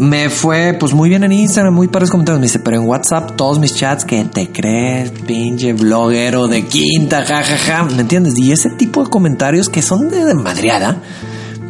me 0.00 0.30
fue 0.30 0.74
pues 0.80 0.94
muy 0.94 1.10
bien 1.10 1.24
en 1.24 1.32
Instagram, 1.32 1.74
muy 1.74 1.86
pares 1.86 2.10
comentarios. 2.10 2.40
Me 2.40 2.46
dice, 2.46 2.58
pero 2.58 2.78
en 2.78 2.88
WhatsApp 2.88 3.36
todos 3.36 3.58
mis 3.58 3.74
chats, 3.74 4.06
que 4.06 4.24
te 4.24 4.50
crees, 4.50 5.10
pinche 5.10 5.74
bloguero 5.74 6.48
de 6.48 6.64
quinta, 6.64 7.22
jajaja, 7.22 7.84
¿me 7.84 8.00
entiendes? 8.00 8.38
Y 8.38 8.50
ese 8.50 8.70
tipo 8.70 9.04
de 9.04 9.10
comentarios 9.10 9.68
que 9.68 9.82
son 9.82 10.08
de, 10.08 10.34
madriada, 10.34 11.02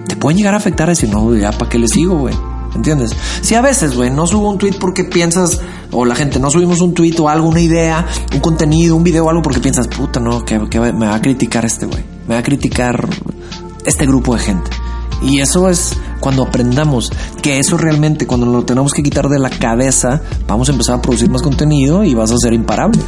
te 0.06 0.14
pueden 0.14 0.38
llegar 0.38 0.54
a 0.54 0.58
afectar 0.58 0.88
a 0.88 0.92
decir, 0.92 1.08
no, 1.08 1.34
ya, 1.34 1.50
¿para 1.50 1.68
qué 1.68 1.80
le 1.80 1.88
sigo, 1.88 2.18
güey? 2.18 2.34
¿Entiendes? 2.76 3.10
Si 3.40 3.56
a 3.56 3.62
veces, 3.62 3.96
güey, 3.96 4.10
no 4.10 4.28
subo 4.28 4.48
un 4.48 4.58
tweet 4.58 4.74
porque 4.78 5.02
piensas, 5.02 5.60
o 5.90 6.04
la 6.04 6.14
gente, 6.14 6.38
no 6.38 6.50
subimos 6.50 6.80
un 6.80 6.94
tweet 6.94 7.16
o 7.18 7.28
algo, 7.28 7.48
una 7.48 7.60
idea, 7.60 8.06
un 8.32 8.38
contenido, 8.38 8.94
un 8.94 9.02
video 9.02 9.28
algo 9.28 9.42
porque 9.42 9.58
piensas, 9.58 9.88
puta, 9.88 10.20
no, 10.20 10.44
que, 10.44 10.68
que 10.70 10.78
me 10.78 11.06
va 11.06 11.16
a 11.16 11.20
criticar 11.20 11.64
este 11.64 11.86
güey, 11.86 12.04
me 12.28 12.34
va 12.34 12.40
a 12.40 12.44
criticar 12.44 13.08
este 13.84 14.06
grupo 14.06 14.36
de 14.36 14.40
gente. 14.40 14.70
Y 15.20 15.40
eso 15.40 15.68
es 15.68 15.96
cuando 16.20 16.42
aprendamos 16.42 17.10
que 17.42 17.58
eso 17.58 17.76
realmente, 17.76 18.26
cuando 18.26 18.46
lo 18.46 18.64
tenemos 18.64 18.92
que 18.92 19.02
quitar 19.02 19.28
de 19.28 19.38
la 19.38 19.50
cabeza, 19.50 20.22
vamos 20.46 20.68
a 20.68 20.72
empezar 20.72 20.96
a 20.96 21.02
producir 21.02 21.30
más 21.30 21.42
contenido 21.42 22.04
y 22.04 22.14
vas 22.14 22.30
a 22.30 22.36
ser 22.36 22.52
imparable. 22.52 23.00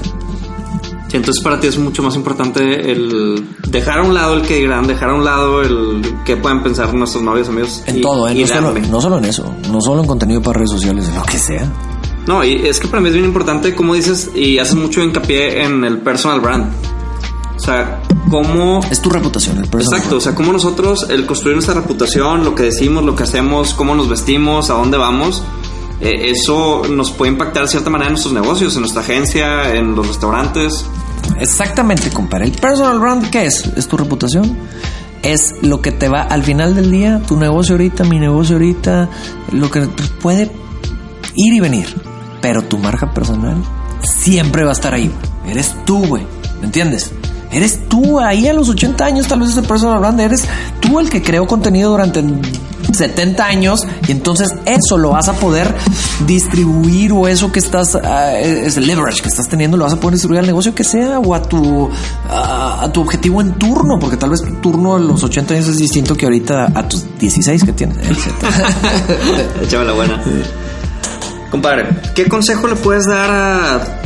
Sí, 1.09 1.19
entonces 1.19 1.45
para 1.45 1.61
ti 1.61 1.67
es 1.67 1.79
mucho 1.79 2.03
más 2.03 2.17
importante 2.17 2.91
el 2.91 3.47
dejar 3.69 3.99
a 3.99 4.03
un 4.03 4.15
lado 4.15 4.35
el 4.35 4.43
que 4.43 4.57
dirán, 4.57 4.87
dejar 4.87 5.11
a 5.11 5.15
un 5.15 5.25
lado 5.25 5.61
el 5.61 6.03
que 6.25 6.39
puedan 6.39 6.63
pensar 6.63 6.93
nuestros 6.95 7.23
novios, 7.23 7.49
amigos. 7.51 7.83
En 7.87 8.01
todo, 8.01 8.27
¿eh? 8.29 8.35
no, 8.35 8.47
solo, 8.47 8.73
no 8.73 9.01
solo 9.01 9.19
en 9.19 9.25
eso, 9.27 9.55
no 9.71 9.81
solo 9.83 10.01
en 10.01 10.07
contenido 10.07 10.41
para 10.41 10.59
redes 10.59 10.71
sociales, 10.71 11.07
en 11.09 11.15
lo 11.15 11.23
que 11.25 11.39
sea. 11.39 11.71
No, 12.27 12.43
y 12.45 12.67
es 12.67 12.79
que 12.79 12.89
para 12.89 13.03
mí 13.03 13.09
es 13.09 13.15
bien 13.15 13.27
importante, 13.27 13.75
como 13.75 13.95
dices, 13.95 14.31
y 14.35 14.59
haces 14.59 14.77
mucho 14.77 15.03
hincapié 15.03 15.65
en 15.65 15.85
el 15.85 15.99
personal 15.99 16.41
brand. 16.41 16.73
O 17.57 17.61
sea, 17.61 18.01
cómo... 18.33 18.81
Es 18.91 19.03
tu 19.03 19.11
reputación, 19.11 19.59
el 19.59 19.65
Exacto, 19.65 20.17
o 20.17 20.21
sea, 20.21 20.35
cómo 20.35 20.53
nosotros, 20.53 21.07
el 21.11 21.27
construir 21.27 21.55
nuestra 21.55 21.75
reputación, 21.75 22.45
lo 22.45 22.55
que 22.55 22.65
decimos, 22.65 23.05
lo 23.05 23.15
que 23.15 23.25
hacemos, 23.25 23.75
cómo 23.75 23.95
nos 23.95 24.09
vestimos, 24.09 24.71
a 24.71 24.73
dónde 24.73 24.97
vamos, 24.97 25.45
eh, 26.01 26.31
eso 26.31 26.83
nos 26.91 27.11
puede 27.11 27.31
impactar 27.31 27.65
de 27.65 27.69
cierta 27.69 27.91
manera 27.91 28.09
en 28.09 28.15
nuestros 28.15 28.33
negocios, 28.33 28.75
en 28.75 28.81
nuestra 28.81 29.03
agencia, 29.03 29.75
en 29.75 29.95
los 29.95 30.09
restaurantes. 30.09 30.87
Exactamente, 31.39 32.11
compadre. 32.11 32.47
El 32.47 32.53
personal 32.53 32.99
brand, 32.99 33.29
¿qué 33.29 33.45
es? 33.45 33.67
Es 33.77 33.87
tu 33.87 33.99
reputación. 33.99 34.57
Es 35.23 35.55
lo 35.61 35.83
que 35.83 35.93
te 35.93 36.09
va 36.09 36.23
al 36.23 36.43
final 36.43 36.75
del 36.75 36.91
día, 36.91 37.23
tu 37.29 37.37
negocio 37.37 37.75
ahorita, 37.75 38.05
mi 38.05 38.19
negocio 38.19 38.57
ahorita, 38.57 39.11
lo 39.53 39.71
que 39.71 39.83
puede 40.21 40.51
ir 41.37 41.55
y 41.55 41.61
venir. 41.61 41.95
Pero 42.41 42.63
tu 42.63 42.79
marca 42.79 43.13
personal 43.13 43.63
siempre 44.03 44.65
va 44.65 44.71
a 44.71 44.73
estar 44.73 44.95
ahí. 44.95 45.13
Eres 45.47 45.77
tú, 45.85 46.05
güey. 46.07 46.27
¿Me 46.61 46.67
entiendes? 46.67 47.13
Eres 47.53 47.89
tú 47.89 48.19
ahí 48.19 48.49
a 48.49 48.53
los 48.53 48.69
80 48.69 49.05
años, 49.05 49.27
tal 49.27 49.41
vez 49.41 49.51
ese 49.51 49.63
personal 49.63 49.99
brand, 49.99 50.21
eres 50.21 50.45
tú 50.81 50.99
el 50.99 51.11
que 51.11 51.23
creó 51.23 51.47
contenido 51.47 51.91
durante 51.91 52.25
70 52.93 53.45
años 53.45 53.81
y 54.09 54.13
entonces 54.13 54.55
eso 54.65 54.99
lo 54.99 55.11
vas 55.11 55.29
a 55.29 55.35
poder 55.35 55.75
distribuir 56.27 57.13
o 57.13 57.29
eso 57.29 57.53
que 57.53 57.59
estás, 57.59 57.95
uh, 57.95 58.81
leverage 58.81 59.23
que 59.23 59.29
estás 59.29 59.49
teniendo, 59.49 59.77
lo 59.77 59.85
vas 59.85 59.93
a 59.93 60.01
poder 60.01 60.15
distribuir 60.15 60.41
al 60.41 60.47
negocio 60.47 60.75
que 60.75 60.85
sea 60.85 61.19
o 61.19 61.35
a 61.35 61.43
tu, 61.43 61.91
a 62.29 62.89
tu 62.93 63.01
objetivo 63.01 63.41
en 63.41 63.53
turno, 63.55 63.99
porque 63.99 64.17
tal 64.17 64.31
vez 64.31 64.43
tu 64.43 64.55
turno 64.57 64.97
a 64.97 64.99
los 64.99 65.23
80 65.23 65.55
años 65.55 65.69
es 65.69 65.79
distinto 65.79 66.17
que 66.17 66.27
ahorita 66.27 66.73
a 66.75 66.89
tus 66.89 67.05
16 67.19 67.65
que 67.65 67.73
tienes. 67.73 67.99
Échame 69.63 69.85
la 69.85 69.93
buena. 69.93 70.23
Compadre, 71.51 71.87
¿qué 72.15 72.27
consejo 72.29 72.67
le 72.67 72.77
puedes 72.77 73.07
dar 73.07 74.03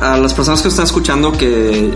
a 0.00 0.16
las 0.16 0.34
personas 0.34 0.62
que 0.62 0.68
están 0.68 0.84
escuchando 0.84 1.30
que 1.30 1.92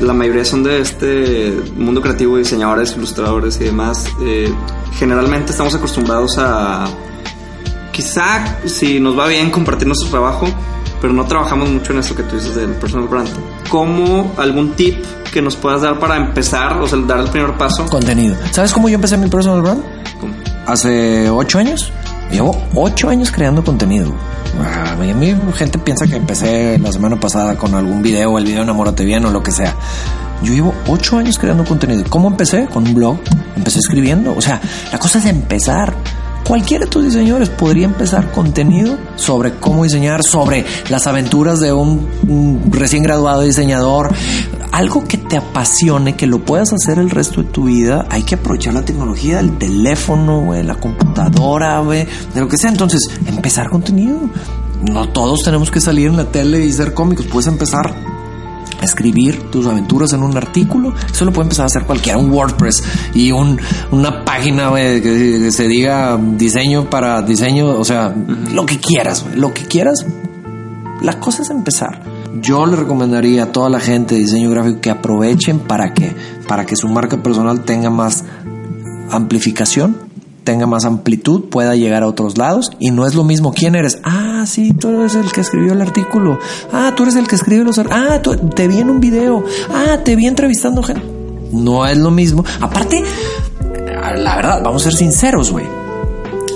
la 0.00 0.12
mayoría 0.12 0.44
son 0.44 0.62
de 0.62 0.80
este 0.80 1.52
mundo 1.76 2.00
creativo, 2.00 2.36
diseñadores, 2.36 2.94
ilustradores 2.96 3.60
y 3.60 3.64
demás. 3.64 4.06
Eh, 4.22 4.52
generalmente 4.98 5.52
estamos 5.52 5.74
acostumbrados 5.74 6.36
a, 6.38 6.86
quizá 7.92 8.58
si 8.66 9.00
nos 9.00 9.18
va 9.18 9.26
bien, 9.26 9.50
compartir 9.50 9.86
nuestro 9.86 10.10
trabajo, 10.10 10.46
pero 11.00 11.12
no 11.12 11.24
trabajamos 11.26 11.68
mucho 11.70 11.92
en 11.92 12.00
esto 12.00 12.14
que 12.14 12.22
tú 12.24 12.36
dices 12.36 12.54
del 12.54 12.70
personal 12.72 13.08
brand. 13.08 13.28
¿Cómo 13.68 14.32
algún 14.36 14.72
tip 14.72 15.04
que 15.32 15.40
nos 15.40 15.56
puedas 15.56 15.82
dar 15.82 15.98
para 15.98 16.16
empezar, 16.16 16.80
o 16.80 16.86
sea, 16.86 16.98
dar 17.00 17.20
el 17.20 17.28
primer 17.28 17.56
paso? 17.56 17.86
Contenido. 17.86 18.36
¿Sabes 18.50 18.72
cómo 18.72 18.88
yo 18.88 18.96
empecé 18.96 19.16
mi 19.16 19.28
personal 19.28 19.62
brand? 19.62 19.82
Hace 20.66 21.28
ocho 21.30 21.58
años. 21.58 21.92
Llevo 22.34 22.52
ocho 22.74 23.10
años 23.10 23.30
creando 23.30 23.62
contenido. 23.62 24.12
A 24.58 24.96
mí, 24.96 25.36
gente 25.54 25.78
piensa 25.78 26.04
que 26.04 26.16
empecé 26.16 26.80
la 26.80 26.90
semana 26.90 27.14
pasada 27.20 27.54
con 27.54 27.76
algún 27.76 28.02
video, 28.02 28.38
el 28.38 28.44
video 28.44 28.64
Enamórate 28.64 29.04
Bien 29.04 29.24
o 29.24 29.30
lo 29.30 29.40
que 29.40 29.52
sea. 29.52 29.76
Yo 30.42 30.52
llevo 30.52 30.74
ocho 30.88 31.16
años 31.16 31.38
creando 31.38 31.64
contenido. 31.64 32.02
¿Cómo 32.08 32.26
empecé? 32.26 32.66
Con 32.66 32.88
un 32.88 32.94
blog. 32.94 33.18
Empecé 33.54 33.78
escribiendo. 33.78 34.34
O 34.36 34.40
sea, 34.40 34.60
la 34.90 34.98
cosa 34.98 35.20
es 35.20 35.26
empezar. 35.26 35.94
Cualquiera 36.44 36.86
de 36.86 36.90
tus 36.90 37.04
diseñadores 37.04 37.50
podría 37.50 37.84
empezar 37.84 38.32
contenido 38.32 38.98
sobre 39.14 39.54
cómo 39.54 39.84
diseñar, 39.84 40.24
sobre 40.24 40.66
las 40.90 41.06
aventuras 41.06 41.60
de 41.60 41.72
un, 41.72 42.68
recién 42.72 43.04
graduado 43.04 43.42
diseñador, 43.42 44.12
algo 44.74 45.04
que 45.04 45.18
te 45.18 45.36
apasione, 45.36 46.16
que 46.16 46.26
lo 46.26 46.44
puedas 46.44 46.72
hacer 46.72 46.98
el 46.98 47.08
resto 47.08 47.44
de 47.44 47.48
tu 47.50 47.66
vida. 47.66 48.06
Hay 48.10 48.24
que 48.24 48.34
aprovechar 48.34 48.74
la 48.74 48.84
tecnología, 48.84 49.38
el 49.38 49.56
teléfono, 49.56 50.52
la 50.52 50.74
computadora, 50.74 51.80
de 51.82 52.08
lo 52.34 52.48
que 52.48 52.58
sea. 52.58 52.70
Entonces, 52.70 53.08
empezar 53.26 53.70
contenido. 53.70 54.18
No 54.82 55.08
todos 55.10 55.44
tenemos 55.44 55.70
que 55.70 55.80
salir 55.80 56.08
en 56.08 56.16
la 56.16 56.24
tele 56.24 56.64
y 56.64 56.72
ser 56.72 56.92
cómicos. 56.92 57.26
Puedes 57.26 57.46
empezar 57.46 57.94
escribir 58.82 59.48
tus 59.50 59.64
aventuras 59.66 60.12
en 60.12 60.24
un 60.24 60.36
artículo. 60.36 60.92
Eso 61.10 61.24
lo 61.24 61.32
puede 61.32 61.44
empezar 61.44 61.62
a 61.62 61.66
hacer 61.66 61.84
cualquiera, 61.84 62.18
un 62.18 62.32
WordPress 62.32 62.82
y 63.14 63.30
un, 63.30 63.60
una 63.92 64.24
página 64.24 64.72
que, 64.74 65.52
se 65.52 65.68
diga 65.68 66.18
diseño 66.20 66.90
para 66.90 67.22
diseño, 67.22 67.78
o 67.78 67.84
sea, 67.84 68.12
lo 68.52 68.66
que 68.66 68.80
quieras, 68.80 69.24
lo 69.36 69.54
que 69.54 69.66
quieras. 69.66 70.04
La 71.00 71.20
cosa 71.20 71.42
es 71.42 71.50
empezar. 71.50 72.13
Yo 72.40 72.66
le 72.66 72.76
recomendaría 72.76 73.44
a 73.44 73.52
toda 73.52 73.68
la 73.68 73.80
gente 73.80 74.14
de 74.14 74.22
diseño 74.22 74.50
gráfico 74.50 74.80
que 74.80 74.90
aprovechen 74.90 75.60
para 75.60 75.94
que, 75.94 76.14
para 76.48 76.66
que 76.66 76.76
su 76.76 76.88
marca 76.88 77.22
personal 77.22 77.64
tenga 77.64 77.90
más 77.90 78.24
amplificación 79.10 80.04
tenga 80.44 80.66
más 80.66 80.84
amplitud, 80.84 81.44
pueda 81.48 81.74
llegar 81.74 82.02
a 82.02 82.06
otros 82.06 82.38
lados 82.38 82.70
y 82.78 82.90
no 82.90 83.06
es 83.06 83.14
lo 83.14 83.24
mismo 83.24 83.52
quién 83.52 83.74
eres. 83.74 83.98
Ah, 84.04 84.44
sí, 84.46 84.72
tú 84.72 84.90
eres 84.90 85.14
el 85.14 85.32
que 85.32 85.40
escribió 85.40 85.72
el 85.72 85.80
artículo. 85.80 86.38
Ah, 86.72 86.92
tú 86.94 87.02
eres 87.02 87.16
el 87.16 87.26
que 87.26 87.34
escribe 87.34 87.64
los... 87.64 87.78
Ah, 87.78 88.20
te 88.54 88.68
vi 88.68 88.78
en 88.78 88.90
un 88.90 89.00
video. 89.00 89.42
Ah, 89.72 89.98
te 90.04 90.14
vi 90.14 90.26
entrevistando 90.26 90.82
gente. 90.82 91.02
No 91.50 91.86
es 91.86 91.96
lo 91.96 92.10
mismo. 92.10 92.44
Aparte, 92.60 93.02
la 94.16 94.36
verdad, 94.36 94.60
vamos 94.62 94.82
a 94.82 94.90
ser 94.90 94.98
sinceros, 94.98 95.50
güey. 95.50 95.66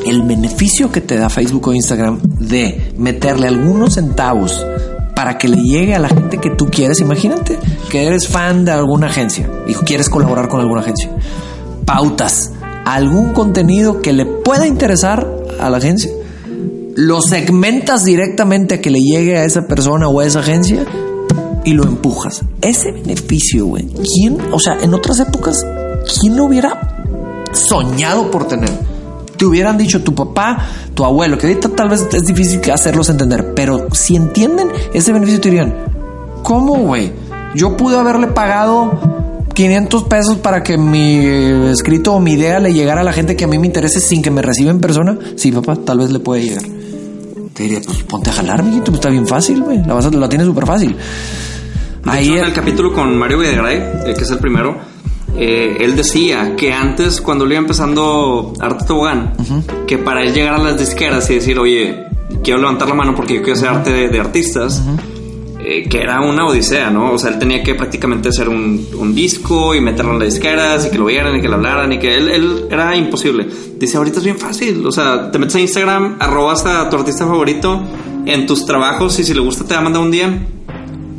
El 0.04 0.22
beneficio 0.22 0.92
que 0.92 1.00
te 1.00 1.16
da 1.16 1.28
Facebook 1.28 1.68
o 1.68 1.74
Instagram 1.74 2.20
de 2.22 2.94
meterle 2.96 3.48
algunos 3.48 3.94
centavos 3.94 4.64
para 5.18 5.36
que 5.36 5.48
le 5.48 5.56
llegue 5.56 5.96
a 5.96 5.98
la 5.98 6.08
gente 6.08 6.38
que 6.38 6.50
tú 6.50 6.66
quieres. 6.66 7.00
Imagínate 7.00 7.58
que 7.90 8.06
eres 8.06 8.28
fan 8.28 8.64
de 8.64 8.70
alguna 8.70 9.08
agencia 9.08 9.50
y 9.66 9.74
quieres 9.74 10.08
colaborar 10.08 10.48
con 10.48 10.60
alguna 10.60 10.82
agencia. 10.82 11.10
Pautas 11.84 12.52
algún 12.84 13.32
contenido 13.32 14.00
que 14.00 14.12
le 14.12 14.26
pueda 14.26 14.68
interesar 14.68 15.28
a 15.58 15.70
la 15.70 15.78
agencia, 15.78 16.12
lo 16.94 17.20
segmentas 17.20 18.04
directamente 18.04 18.76
a 18.76 18.80
que 18.80 18.90
le 18.90 19.00
llegue 19.00 19.36
a 19.36 19.44
esa 19.44 19.66
persona 19.66 20.06
o 20.06 20.20
a 20.20 20.24
esa 20.24 20.38
agencia 20.38 20.86
y 21.64 21.72
lo 21.72 21.82
empujas. 21.82 22.42
Ese 22.60 22.92
beneficio, 22.92 23.66
güey, 23.66 23.88
¿quién, 23.88 24.38
o 24.52 24.60
sea, 24.60 24.78
en 24.80 24.94
otras 24.94 25.18
épocas, 25.18 25.66
quién 26.20 26.36
lo 26.36 26.44
hubiera 26.44 27.44
soñado 27.52 28.30
por 28.30 28.46
tener? 28.46 28.70
Te 29.38 29.46
hubieran 29.46 29.78
dicho 29.78 30.02
tu 30.02 30.14
papá, 30.14 30.66
tu 30.94 31.04
abuelo, 31.04 31.38
que 31.38 31.46
ahorita 31.46 31.70
tal 31.70 31.88
vez 31.88 32.06
es 32.12 32.24
difícil 32.24 32.60
hacerlos 32.70 33.08
entender, 33.08 33.54
pero 33.54 33.86
si 33.92 34.16
entienden 34.16 34.68
ese 34.92 35.12
beneficio, 35.12 35.40
te 35.40 35.50
dirían, 35.50 35.74
¿cómo, 36.42 36.74
güey? 36.74 37.12
Yo 37.54 37.76
pude 37.76 37.96
haberle 37.96 38.26
pagado 38.26 39.46
500 39.54 40.04
pesos 40.04 40.36
para 40.38 40.62
que 40.62 40.76
mi 40.76 41.16
escrito 41.70 42.14
o 42.14 42.20
mi 42.20 42.32
idea 42.32 42.58
le 42.58 42.72
llegara 42.72 43.00
a 43.00 43.04
la 43.04 43.12
gente 43.12 43.36
que 43.36 43.44
a 43.44 43.48
mí 43.48 43.58
me 43.58 43.66
interese 43.66 44.00
sin 44.00 44.22
que 44.22 44.30
me 44.30 44.42
reciba 44.42 44.70
en 44.70 44.80
persona, 44.80 45.18
sí, 45.36 45.50
papá, 45.52 45.76
tal 45.76 45.98
vez 45.98 46.10
le 46.10 46.18
puede 46.18 46.42
llegar. 46.42 46.64
Te 47.54 47.62
diría, 47.64 47.80
pues 47.84 48.02
ponte 48.04 48.30
a 48.30 48.32
jalar, 48.32 48.62
mijito, 48.62 48.86
pues 48.86 48.96
está 48.96 49.10
bien 49.10 49.26
fácil, 49.26 49.62
güey. 49.62 49.78
La, 49.84 49.94
vas 49.94 50.12
la 50.14 50.28
tienes 50.28 50.46
súper 50.46 50.66
fácil. 50.66 50.96
Ahí 52.04 52.28
en 52.38 52.44
el 52.44 52.52
capítulo 52.52 52.92
con 52.92 53.16
Mario 53.18 53.38
Videgaray, 53.38 53.76
eh, 54.06 54.14
que 54.16 54.22
es 54.22 54.30
el 54.30 54.38
primero, 54.38 54.76
eh, 55.36 55.78
él 55.80 55.96
decía 55.96 56.56
que 56.56 56.72
antes, 56.72 57.20
cuando 57.20 57.46
le 57.46 57.54
iba 57.54 57.60
empezando 57.60 58.52
Arte 58.60 58.84
Tobogán, 58.86 59.34
que 59.86 59.98
para 59.98 60.22
él 60.22 60.34
llegar 60.34 60.54
a 60.54 60.58
las 60.58 60.78
disqueras 60.78 61.28
y 61.30 61.34
decir, 61.34 61.58
oye, 61.58 62.06
quiero 62.42 62.60
levantar 62.60 62.88
la 62.88 62.94
mano 62.94 63.14
porque 63.14 63.34
yo 63.34 63.42
quiero 63.42 63.56
hacer 63.56 63.68
arte 63.68 64.08
de, 64.08 64.20
artistas, 64.20 64.82
eh, 65.60 65.88
que 65.88 65.98
era 65.98 66.20
una 66.20 66.46
odisea, 66.46 66.90
¿no? 66.90 67.12
O 67.12 67.18
sea, 67.18 67.30
él 67.30 67.38
tenía 67.38 67.62
que 67.62 67.74
prácticamente 67.74 68.30
hacer 68.30 68.48
un, 68.48 68.86
un 68.98 69.14
disco 69.14 69.74
y 69.74 69.80
meterlo 69.80 70.12
en 70.14 70.18
las 70.20 70.30
disqueras 70.30 70.86
y 70.86 70.90
que 70.90 70.98
lo 70.98 71.04
vieran 71.04 71.36
y 71.36 71.40
que 71.40 71.48
lo 71.48 71.54
hablaran 71.54 71.92
y 71.92 71.98
que 71.98 72.16
él, 72.16 72.28
él 72.30 72.66
era 72.70 72.96
imposible. 72.96 73.46
Dice, 73.78 73.96
ahorita 73.96 74.18
es 74.18 74.24
bien 74.24 74.38
fácil, 74.38 74.84
o 74.84 74.92
sea, 74.92 75.30
te 75.30 75.38
metes 75.38 75.54
a 75.56 75.60
Instagram, 75.60 76.16
arrobas 76.18 76.64
a 76.66 76.88
tu 76.88 76.96
artista 76.96 77.26
favorito 77.26 77.82
en 78.26 78.46
tus 78.46 78.66
trabajos 78.66 79.18
y 79.20 79.24
si 79.24 79.34
le 79.34 79.40
gusta 79.40 79.64
te 79.64 79.74
va 79.74 79.80
a 79.80 79.84
mandar 79.84 80.02
un 80.02 80.10
día. 80.10 80.38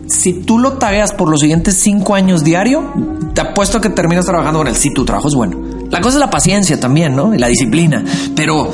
Si 0.10 0.34
tú 0.34 0.58
lo 0.58 0.74
tagueas 0.74 1.14
por 1.14 1.30
los 1.30 1.40
siguientes 1.40 1.76
cinco 1.76 2.16
años 2.16 2.44
diario, 2.44 2.94
te 3.34 3.42
apuesto 3.42 3.78
a 3.78 3.82
que 3.82 3.90
terminas 3.90 4.26
trabajando 4.26 4.60
con 4.60 4.68
él. 4.68 4.76
Si 4.76 4.94
tu 4.94 5.06
trabajo 5.06 5.28
es 5.28 5.36
bueno. 5.36 5.58
La 5.90 6.02
cosa 6.02 6.18
es 6.18 6.20
la 6.20 6.30
paciencia 6.30 6.80
también, 6.80 7.16
¿no? 7.16 7.34
Y 7.34 7.38
la 7.38 7.48
disciplina. 7.48 8.04
Pero 8.36 8.72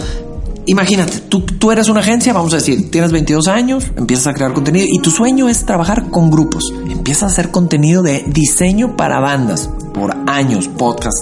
imagínate, 0.65 1.19
tú, 1.29 1.41
tú 1.41 1.71
eres 1.71 1.89
una 1.89 1.99
agencia, 1.99 2.33
vamos 2.33 2.53
a 2.53 2.57
decir, 2.57 2.89
tienes 2.89 3.11
22 3.11 3.47
años, 3.47 3.91
empiezas 3.97 4.27
a 4.27 4.33
crear 4.33 4.53
contenido 4.53 4.87
y 4.89 4.99
tu 4.99 5.11
sueño 5.11 5.49
es 5.49 5.65
trabajar 5.65 6.09
con 6.09 6.31
grupos. 6.31 6.63
Empiezas 6.89 7.23
a 7.23 7.27
hacer 7.27 7.51
contenido 7.51 8.01
de 8.01 8.23
diseño 8.27 8.95
para 8.95 9.19
bandas 9.19 9.69
por 9.93 10.15
años, 10.27 10.67
podcast, 10.67 11.17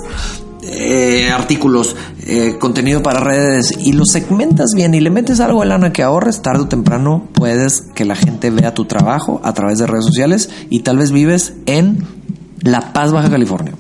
eh, 0.65 1.30
artículos, 1.32 1.95
eh, 2.26 2.56
contenido 2.60 3.04
para 3.04 3.19
redes 3.19 3.73
y 3.78 3.93
lo 3.93 4.06
segmentas 4.06 4.71
bien 4.76 4.93
y 4.93 5.02
le 5.02 5.10
metes 5.10 5.39
algo 5.39 5.62
de 5.62 5.67
lana 5.67 5.91
que 5.91 6.04
ahorres, 6.04 6.41
tarde 6.41 6.63
o 6.63 6.67
temprano 6.67 7.28
puedes 7.34 7.82
que 7.93 8.06
la 8.06 8.15
gente 8.15 8.49
vea 8.49 8.73
tu 8.73 8.86
trabajo 8.86 9.41
a 9.43 9.54
través 9.54 9.80
de 9.80 9.88
redes 9.88 10.06
sociales 10.06 10.49
y 10.69 10.80
tal 10.80 10.97
vez 10.97 11.12
vives 11.12 11.54
en 11.65 12.06
La 12.62 12.93
Paz, 12.93 13.12
Baja 13.12 13.30
California. 13.30 13.73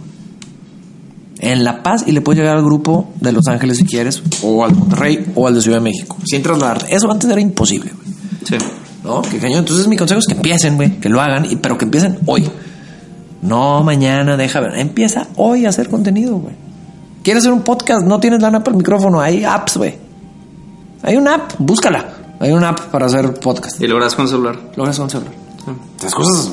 En 1.39 1.63
La 1.63 1.83
Paz 1.83 2.03
y 2.05 2.11
le 2.11 2.21
puedes 2.21 2.39
llegar 2.39 2.57
al 2.57 2.63
grupo 2.63 3.11
de 3.19 3.31
Los 3.31 3.47
Ángeles 3.47 3.77
si 3.77 3.85
quieres, 3.85 4.21
o 4.41 4.63
al 4.63 4.75
Monterrey, 4.75 5.25
o 5.35 5.47
al 5.47 5.55
de 5.55 5.61
Ciudad 5.61 5.77
de 5.77 5.83
México, 5.83 6.17
sin 6.25 6.41
trasladarte. 6.41 6.93
Eso 6.93 7.11
antes 7.11 7.29
era 7.29 7.41
imposible. 7.41 7.91
Sí. 8.47 8.55
¿No? 9.03 9.21
Qué 9.21 9.37
cañón. 9.37 9.59
Entonces 9.59 9.87
mi 9.87 9.97
consejo 9.97 10.19
es 10.19 10.27
que 10.27 10.33
empiecen, 10.33 10.75
güey, 10.75 10.99
que 10.99 11.09
lo 11.09 11.21
hagan, 11.21 11.45
pero 11.61 11.77
que 11.77 11.85
empiecen 11.85 12.19
hoy. 12.25 12.49
No 13.41 13.83
mañana, 13.83 14.37
deja 14.37 14.61
ver. 14.61 14.79
Empieza 14.79 15.27
hoy 15.35 15.65
a 15.65 15.69
hacer 15.69 15.89
contenido, 15.89 16.37
güey. 16.37 16.62
¿Quieres 17.23 17.43
hacer 17.43 17.53
un 17.53 17.61
podcast? 17.61 18.05
No 18.05 18.19
tienes 18.19 18.41
lana 18.41 18.59
para 18.59 18.71
el 18.71 18.77
micrófono. 18.79 19.21
Hay 19.21 19.45
apps, 19.45 19.77
güey. 19.77 19.95
Hay 21.03 21.15
una 21.15 21.35
app, 21.35 21.53
búscala. 21.57 22.05
Hay 22.41 22.51
una 22.51 22.69
app 22.69 22.79
para 22.91 23.05
hacer 23.05 23.33
podcast. 23.35 23.81
Y 23.81 23.87
logras 23.87 24.13
con 24.13 24.27
celular. 24.27 24.59
Logras 24.75 24.99
con 24.99 25.09
celular. 25.09 25.31
Las 26.01 26.13
cosas, 26.13 26.51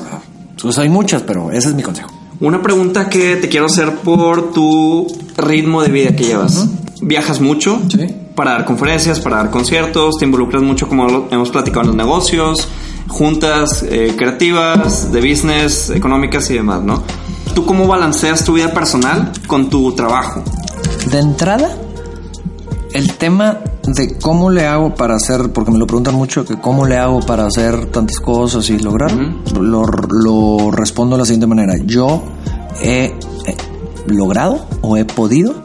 pues 0.61 0.77
hay 0.77 0.87
muchas, 0.87 1.23
pero 1.23 1.51
ese 1.51 1.69
es 1.69 1.75
mi 1.75 1.83
consejo. 1.83 2.09
Una 2.39 2.61
pregunta 2.61 3.09
que 3.09 3.35
te 3.35 3.49
quiero 3.49 3.65
hacer 3.65 3.95
por 3.97 4.53
tu 4.53 5.07
ritmo 5.37 5.83
de 5.83 5.89
vida 5.89 6.15
que 6.15 6.23
llevas. 6.23 6.69
¿Viajas 7.01 7.41
mucho? 7.41 7.81
Sí. 7.89 8.07
Para 8.33 8.51
dar 8.51 8.65
conferencias, 8.65 9.19
para 9.19 9.37
dar 9.37 9.49
conciertos, 9.49 10.15
te 10.19 10.25
involucras 10.25 10.63
mucho 10.63 10.87
como 10.87 11.27
hemos 11.29 11.49
platicado 11.49 11.81
en 11.81 11.87
los 11.87 11.95
negocios, 11.97 12.69
juntas 13.09 13.83
eh, 13.83 14.13
creativas, 14.17 15.11
de 15.11 15.19
business, 15.19 15.89
económicas 15.89 16.49
y 16.49 16.53
demás, 16.53 16.81
¿no? 16.81 17.03
¿Tú 17.53 17.65
cómo 17.65 17.85
balanceas 17.85 18.45
tu 18.45 18.53
vida 18.53 18.71
personal 18.73 19.33
con 19.47 19.69
tu 19.69 19.91
trabajo? 19.93 20.41
De 21.09 21.19
entrada, 21.19 21.69
el 22.93 23.13
tema 23.15 23.59
de 23.85 24.17
cómo 24.19 24.49
le 24.49 24.65
hago 24.67 24.95
para 24.95 25.15
hacer, 25.15 25.51
porque 25.51 25.71
me 25.71 25.77
lo 25.77 25.87
preguntan 25.87 26.15
mucho, 26.15 26.45
que 26.45 26.59
cómo 26.59 26.85
le 26.85 26.97
hago 26.97 27.19
para 27.21 27.45
hacer 27.45 27.87
tantas 27.87 28.19
cosas 28.19 28.69
y 28.69 28.79
lograr, 28.79 29.11
lo, 29.59 29.85
lo 29.85 30.71
respondo 30.71 31.15
de 31.15 31.21
la 31.21 31.25
siguiente 31.25 31.47
manera. 31.47 31.75
Yo 31.85 32.21
he, 32.81 33.05
eh, 33.05 33.57
logrado 34.07 34.65
o 34.81 34.97
he 34.97 35.05
podido 35.05 35.55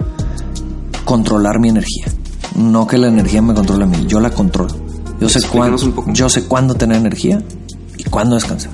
controlar 1.05 1.59
mi 1.61 1.69
energía. 1.69 2.07
No 2.55 2.87
que 2.87 2.99
la 2.99 3.09
energía 3.09 3.43
me 3.43 3.55
controle 3.55 3.85
a 3.85 3.87
mí, 3.87 4.07
yo 4.07 4.21
la 4.21 4.31
controlo. 4.31 4.75
Yo 5.21 5.29
sé, 5.29 5.41
cuándo, 5.49 5.79
yo 6.13 6.29
sé 6.29 6.45
cuándo 6.45 6.75
tener 6.75 6.99
energía 6.99 7.43
y 7.97 8.05
cuándo 8.05 8.35
descansar. 8.35 8.73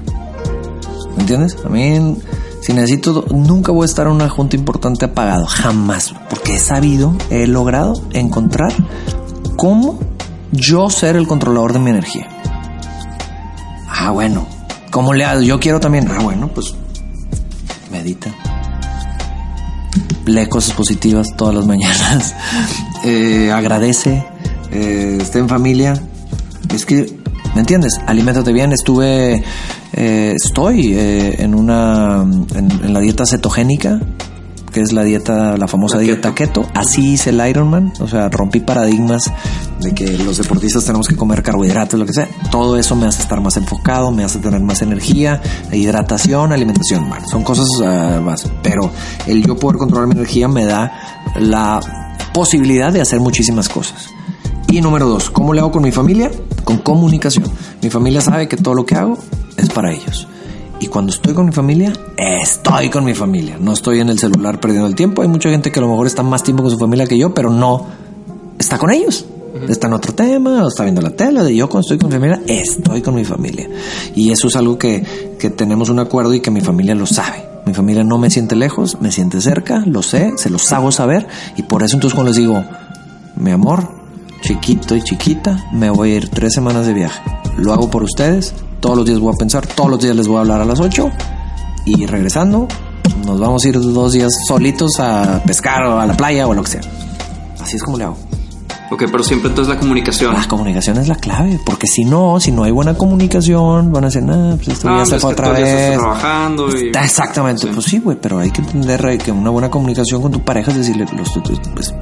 ¿Me 1.17 1.23
entiendes? 1.23 1.57
A 1.65 1.69
mí, 1.69 2.17
si 2.62 2.72
necesito, 2.72 3.27
nunca 3.31 3.72
voy 3.72 3.83
a 3.83 3.87
estar 3.87 4.07
en 4.07 4.12
una 4.12 4.29
junta 4.29 4.55
importante 4.57 5.05
apagado, 5.05 5.46
jamás, 5.46 6.14
porque 6.31 6.55
he 6.55 6.59
sabido, 6.61 7.14
he 7.29 7.48
logrado 7.48 7.94
encontrar 8.12 8.72
cómo 9.57 9.98
yo 10.53 10.88
ser 10.88 11.16
el 11.16 11.27
controlador 11.27 11.72
de 11.72 11.81
mi 11.81 11.90
energía. 11.90 12.29
Ah, 13.88 14.11
bueno, 14.11 14.46
¿cómo 14.90 15.12
le 15.12 15.25
hago? 15.25 15.42
Yo 15.42 15.59
quiero 15.59 15.81
también. 15.81 16.09
Ah, 16.09 16.22
bueno, 16.22 16.48
pues 16.48 16.75
medita. 17.90 18.33
Lee 20.27 20.46
cosas 20.46 20.75
positivas 20.75 21.35
todas 21.37 21.55
las 21.55 21.66
mañanas. 21.66 22.35
Eh, 23.05 23.51
agradece. 23.51 24.25
Eh, 24.70 25.18
esté 25.20 25.40
en 25.40 25.48
familia. 25.48 26.01
Es 26.72 26.87
que, 26.87 27.12
¿me 27.53 27.61
entiendes? 27.62 28.01
Aliméntate 28.07 28.53
bien. 28.53 28.72
Estuve, 28.72 29.42
eh, 29.93 30.35
estoy 30.37 30.95
eh, 30.95 31.43
en 31.43 31.55
una, 31.55 32.23
en, 32.23 32.71
en 32.71 32.93
la 32.93 33.01
dieta 33.01 33.27
cetogénica, 33.27 34.01
que 34.73 34.81
es 34.81 34.93
la 34.93 35.05
dieta, 35.05 35.57
la 35.57 35.69
famosa 35.69 35.97
La 35.97 36.03
dieta 36.03 36.35
keto. 36.35 36.67
Así 36.75 37.13
hice 37.13 37.31
el 37.31 37.47
Ironman. 37.47 37.93
O 38.01 38.09
sea, 38.09 38.29
rompí 38.29 38.61
paradigmas 38.61 39.31
de 39.81 39.95
que 39.95 40.19
los 40.19 40.39
deportistas 40.39 40.85
tenemos 40.85 41.07
que 41.07 41.17
comer 41.17 41.43
carbohidratos, 41.43 42.01
lo 42.01 42.07
que 42.07 42.13
sea. 42.13 42.29
Todo 42.51 42.79
eso 42.79 42.97
me 42.97 43.07
hace 43.07 43.23
estar 43.23 43.41
más 43.41 43.57
enfocado, 43.57 44.11
me 44.11 44.25
hace 44.25 44.39
tener 44.39 44.61
más 44.61 44.83
energía, 44.83 45.41
hidratación, 45.71 46.53
alimentación. 46.53 47.09
Bueno, 47.09 47.29
son 47.29 47.45
cosas 47.45 47.69
ah, 47.85 48.21
más. 48.25 48.51
Pero 48.63 48.91
el 49.27 49.45
yo 49.45 49.57
poder 49.57 49.79
controlar 49.79 50.09
mi 50.09 50.15
energía 50.15 50.49
me 50.49 50.65
da 50.65 51.31
la 51.39 51.81
posibilidad 52.33 52.93
de 52.93 53.03
hacer 53.03 53.21
muchísimas 53.21 53.69
cosas. 53.69 54.09
Y 54.69 54.81
número 54.81 55.07
dos, 55.07 55.29
¿cómo 55.31 55.53
le 55.53 55.61
hago 55.61 55.71
con 55.71 55.83
mi 55.83 55.93
familia? 55.93 56.31
Con 56.65 56.79
comunicación. 56.79 57.45
Mi 57.83 57.91
familia 57.91 58.23
sabe 58.23 58.49
que 58.49 58.57
todo 58.57 58.73
lo 58.73 58.87
que 58.87 58.95
hago 58.95 59.19
es 59.57 59.69
para 59.71 59.93
ellos. 59.93 60.27
Y 60.81 60.88
cuando 60.88 61.12
estoy 61.12 61.33
con 61.33 61.47
mi 61.47 61.53
familia, 61.53 61.93
estoy 62.17 62.91
con 62.91 63.05
mi 63.05 63.15
familia. 63.15 63.57
No 63.61 63.73
estoy 63.73 64.01
en 64.01 64.09
el 64.09 64.19
celular 64.19 64.59
perdiendo 64.59 64.88
el 64.88 64.97
tiempo. 64.97 65.23
Hay 65.23 65.29
mucha 65.29 65.49
gente 65.49 65.71
que 65.71 65.79
a 65.79 65.83
lo 65.83 65.88
mejor 65.88 66.09
está 66.09 66.25
más 66.25 66.43
tiempo 66.43 66.65
con 66.65 66.73
su 66.73 66.79
familia 66.79 67.07
que 67.07 67.17
yo, 67.17 67.33
pero 67.33 67.51
no 67.51 67.87
está 68.59 68.79
con 68.79 68.91
ellos. 68.91 69.25
Está 69.69 69.87
en 69.87 69.93
otro 69.93 70.15
tema, 70.15 70.65
o 70.65 70.69
está 70.69 70.83
viendo 70.83 71.01
la 71.01 71.11
tele. 71.11 71.45
De 71.45 71.55
yo 71.55 71.69
cuando 71.69 71.83
estoy 71.83 71.99
con 71.99 72.09
mi 72.09 72.15
familia, 72.15 72.43
estoy 72.49 73.01
con 73.01 73.15
mi 73.15 73.25
familia. 73.25 73.69
Y 74.17 74.33
eso 74.33 74.49
es 74.49 74.57
algo 74.57 74.77
que, 74.77 75.37
que 75.38 75.51
tenemos 75.51 75.88
un 75.88 76.01
acuerdo 76.01 76.35
y 76.35 76.41
que 76.41 76.51
mi 76.51 76.61
familia 76.61 76.97
lo 76.97 77.07
sabe. 77.07 77.45
Mi 77.65 77.75
familia 77.75 78.03
no 78.03 78.19
me 78.19 78.29
siente 78.29 78.57
lejos, 78.57 78.99
me 79.01 79.12
siente 79.12 79.41
cerca, 79.41 79.85
lo 79.87 80.03
sé, 80.03 80.33
se 80.37 80.51
los 80.51 80.73
hago 80.73 80.91
saber. 80.91 81.29
Y 81.57 81.62
por 81.62 81.85
eso 81.85 81.97
entonces 81.97 82.15
cuando 82.15 82.31
les 82.31 82.38
digo, 82.38 82.65
mi 83.37 83.53
amor, 83.53 83.88
chiquito 84.41 84.97
y 84.97 85.03
chiquita, 85.03 85.69
me 85.73 85.91
voy 85.91 86.11
a 86.11 86.17
ir 86.17 86.29
tres 86.29 86.55
semanas 86.55 86.87
de 86.87 86.95
viaje. 86.95 87.23
Lo 87.57 87.73
hago 87.73 87.88
por 87.88 88.03
ustedes, 88.03 88.53
todos 88.83 88.97
los 88.99 89.07
días 89.07 89.18
voy 89.21 89.33
a 89.35 89.38
pensar, 89.38 89.66
todos 89.66 89.88
los 89.88 90.01
días 90.01 90.14
les 90.14 90.27
voy 90.29 90.37
a 90.37 90.40
hablar 90.40 90.61
a 90.61 90.64
las 90.66 90.79
8 90.81 91.11
y 91.87 92.05
regresando 92.05 92.68
nos 93.25 93.40
vamos 93.40 93.64
a 93.64 93.68
ir 93.68 93.81
dos 93.81 94.12
días 94.12 94.31
solitos 94.47 94.99
a 95.01 95.40
pescar 95.47 95.85
o 95.85 95.99
a 96.01 96.05
la 96.07 96.14
playa 96.14 96.47
o 96.47 96.53
lo 96.53 96.62
que 96.62 96.73
sea. 96.73 96.81
Así 97.61 97.77
es 97.77 97.83
como 97.83 97.97
le 97.97 98.05
hago. 98.05 98.16
Ok, 98.90 99.05
pero 99.11 99.23
siempre 99.23 99.49
entonces 99.49 99.73
la 99.73 99.81
comunicación. 99.81 100.35
La 100.35 100.47
comunicación 100.47 100.99
es 100.99 101.09
la 101.09 101.14
clave, 101.14 101.59
porque 101.64 101.87
si 101.87 102.05
no, 102.05 102.38
si 102.40 102.53
no 102.53 102.64
hay 102.64 102.73
buena 102.73 102.92
comunicación, 102.95 103.90
van 103.90 104.05
a 104.05 104.07
decir, 104.09 104.23
nah, 104.23 104.57
pues 104.57 104.68
esto 104.68 104.88
Ah, 104.90 104.99
ya 104.99 105.07
se 105.07 105.18
fue 105.18 105.33
otra 105.33 105.55
día 105.55 105.64
vez. 105.64 105.99
trabajando 105.99 106.77
y... 106.77 106.87
Está 106.88 107.05
Exactamente, 107.05 107.68
pues 107.68 107.87
sí, 107.87 108.01
güey, 108.01 108.18
pero 108.21 108.38
hay 108.40 108.51
que 108.51 108.61
entender 108.61 109.16
que 109.16 109.33
una 109.33 109.49
buena 109.49 109.71
comunicación 109.71 110.21
con 110.21 110.33
tu 110.33 110.45
pareja 110.45 110.73
es 110.73 110.79
decirle, 110.79 111.07
los, 111.16 111.31
pues, 111.75 111.95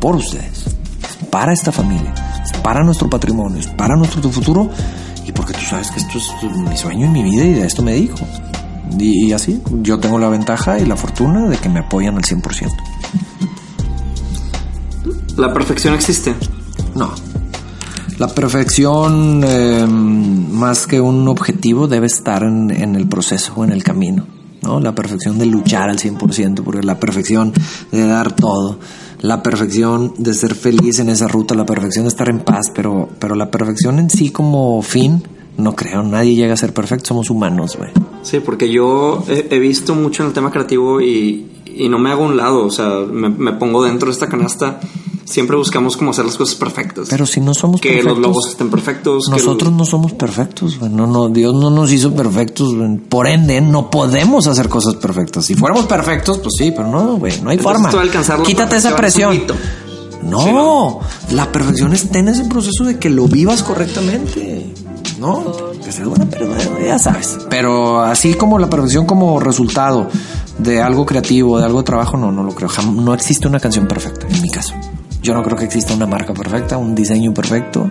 por 0.00 0.16
ustedes, 0.16 0.64
es 0.66 1.28
para 1.30 1.52
esta 1.52 1.70
familia, 1.70 2.12
para 2.62 2.82
nuestro 2.82 3.08
patrimonio, 3.08 3.62
para 3.76 3.94
nuestro 3.94 4.20
futuro 4.28 4.68
y 5.26 5.32
porque 5.32 5.52
tú 5.52 5.60
sabes 5.68 5.90
que 5.90 6.00
esto 6.00 6.18
es 6.18 6.56
mi 6.56 6.76
sueño 6.76 7.06
y 7.06 7.08
mi 7.08 7.22
vida 7.22 7.44
y 7.44 7.52
de 7.54 7.66
esto 7.66 7.82
me 7.82 7.92
dedico. 7.92 8.18
Y, 8.98 9.28
y 9.28 9.32
así, 9.32 9.60
yo 9.82 9.98
tengo 9.98 10.18
la 10.18 10.28
ventaja 10.28 10.78
y 10.78 10.86
la 10.86 10.96
fortuna 10.96 11.48
de 11.48 11.56
que 11.58 11.68
me 11.68 11.80
apoyan 11.80 12.16
al 12.16 12.22
100%. 12.22 12.70
La 15.36 15.52
perfección 15.52 15.94
existe. 15.94 16.34
No. 16.94 17.12
La 18.18 18.28
perfección, 18.28 19.42
eh, 19.44 19.86
más 19.86 20.86
que 20.86 21.00
un 21.00 21.28
objetivo, 21.28 21.88
debe 21.88 22.06
estar 22.06 22.42
en, 22.42 22.70
en 22.70 22.96
el 22.96 23.06
proceso 23.06 23.52
o 23.56 23.64
en 23.64 23.72
el 23.72 23.82
camino. 23.82 24.26
¿no? 24.62 24.80
La 24.80 24.94
perfección 24.94 25.38
de 25.38 25.46
luchar 25.46 25.90
al 25.90 25.98
100%, 25.98 26.62
porque 26.62 26.82
la 26.82 26.98
perfección 26.98 27.52
de 27.92 28.06
dar 28.06 28.32
todo, 28.32 28.78
la 29.20 29.42
perfección 29.42 30.14
de 30.18 30.34
ser 30.34 30.54
feliz 30.54 30.98
en 30.98 31.08
esa 31.08 31.28
ruta, 31.28 31.54
la 31.54 31.66
perfección 31.66 32.04
de 32.04 32.08
estar 32.08 32.28
en 32.28 32.40
paz, 32.40 32.70
pero, 32.74 33.08
pero 33.18 33.34
la 33.34 33.50
perfección 33.50 33.98
en 33.98 34.10
sí 34.10 34.30
como 34.30 34.80
fin, 34.82 35.22
no 35.56 35.74
creo, 35.74 36.02
nadie 36.02 36.34
llega 36.34 36.54
a 36.54 36.56
ser 36.56 36.72
perfecto, 36.72 37.06
somos 37.06 37.30
humanos, 37.30 37.76
güey. 37.76 37.90
Sí, 38.22 38.40
porque 38.40 38.70
yo 38.70 39.24
he, 39.28 39.46
he 39.50 39.58
visto 39.58 39.94
mucho 39.94 40.22
en 40.22 40.28
el 40.28 40.34
tema 40.34 40.50
creativo 40.50 41.00
y, 41.00 41.46
y 41.64 41.88
no 41.88 41.98
me 41.98 42.10
hago 42.10 42.24
un 42.24 42.36
lado, 42.36 42.66
o 42.66 42.70
sea, 42.70 43.00
me, 43.10 43.28
me 43.28 43.52
pongo 43.52 43.84
dentro 43.84 44.06
de 44.06 44.12
esta 44.12 44.28
canasta. 44.28 44.80
Siempre 45.26 45.56
buscamos 45.56 45.96
como 45.96 46.12
hacer 46.12 46.24
las 46.24 46.36
cosas 46.36 46.54
perfectas. 46.54 47.08
Pero 47.10 47.26
si 47.26 47.40
no 47.40 47.52
somos 47.52 47.80
que 47.80 47.88
perfectos, 47.88 48.16
los 48.18 48.26
logos 48.26 48.48
estén 48.48 48.70
perfectos. 48.70 49.24
que 49.26 49.32
Nosotros 49.32 49.72
no 49.72 49.84
somos 49.84 50.12
perfectos, 50.12 50.78
güey. 50.78 50.90
No, 50.90 51.08
no, 51.08 51.28
Dios 51.28 51.52
no 51.52 51.68
nos 51.68 51.90
hizo 51.90 52.14
perfectos. 52.14 52.74
güey. 52.76 52.96
Por 52.96 53.26
ende, 53.26 53.60
no 53.60 53.90
podemos 53.90 54.46
hacer 54.46 54.68
cosas 54.68 54.94
perfectas. 54.94 55.44
Si 55.44 55.56
fuéramos 55.56 55.86
perfectos, 55.86 56.38
pues 56.38 56.54
sí, 56.56 56.70
pero 56.70 56.88
no, 56.88 57.16
güey. 57.16 57.40
No 57.42 57.50
hay 57.50 57.58
Entonces, 57.58 57.90
forma. 57.92 58.42
Quítate 58.44 58.76
esa 58.76 58.94
presión. 58.94 59.42
No, 60.22 60.40
Sí, 60.40 60.50
¿no? 60.52 61.00
la 61.32 61.50
perfección 61.52 61.92
está 61.92 62.18
en 62.20 62.28
ese 62.28 62.44
proceso 62.44 62.84
de 62.84 62.98
que 62.98 63.10
lo 63.10 63.26
vivas 63.26 63.62
correctamente. 63.62 64.72
¿No? 65.18 65.44
Que 65.84 65.90
sea 65.92 66.06
buena, 66.06 66.26
pero 66.30 66.46
bueno, 66.46 66.62
ya 66.84 66.98
sabes. 66.98 67.38
Pero 67.48 68.00
así 68.00 68.34
como 68.34 68.58
la 68.58 68.68
perfección 68.68 69.06
como 69.06 69.40
resultado 69.40 70.08
de 70.58 70.82
algo 70.82 71.06
creativo, 71.06 71.58
de 71.58 71.64
algo 71.64 71.78
de 71.78 71.84
trabajo, 71.84 72.16
no, 72.16 72.30
no 72.30 72.42
lo 72.42 72.54
creo. 72.54 72.68
No 72.94 73.14
existe 73.14 73.48
una 73.48 73.58
canción 73.60 73.86
perfecta, 73.88 74.26
en 74.28 74.42
mi 74.42 74.50
caso. 74.50 74.74
Yo 75.26 75.34
no 75.34 75.42
creo 75.42 75.56
que 75.56 75.64
exista 75.64 75.92
una 75.92 76.06
marca 76.06 76.32
perfecta, 76.32 76.76
un 76.78 76.94
diseño 76.94 77.34
perfecto, 77.34 77.90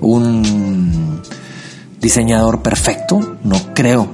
un 0.00 1.20
diseñador 2.00 2.62
perfecto. 2.62 3.20
No 3.44 3.56
creo. 3.74 4.08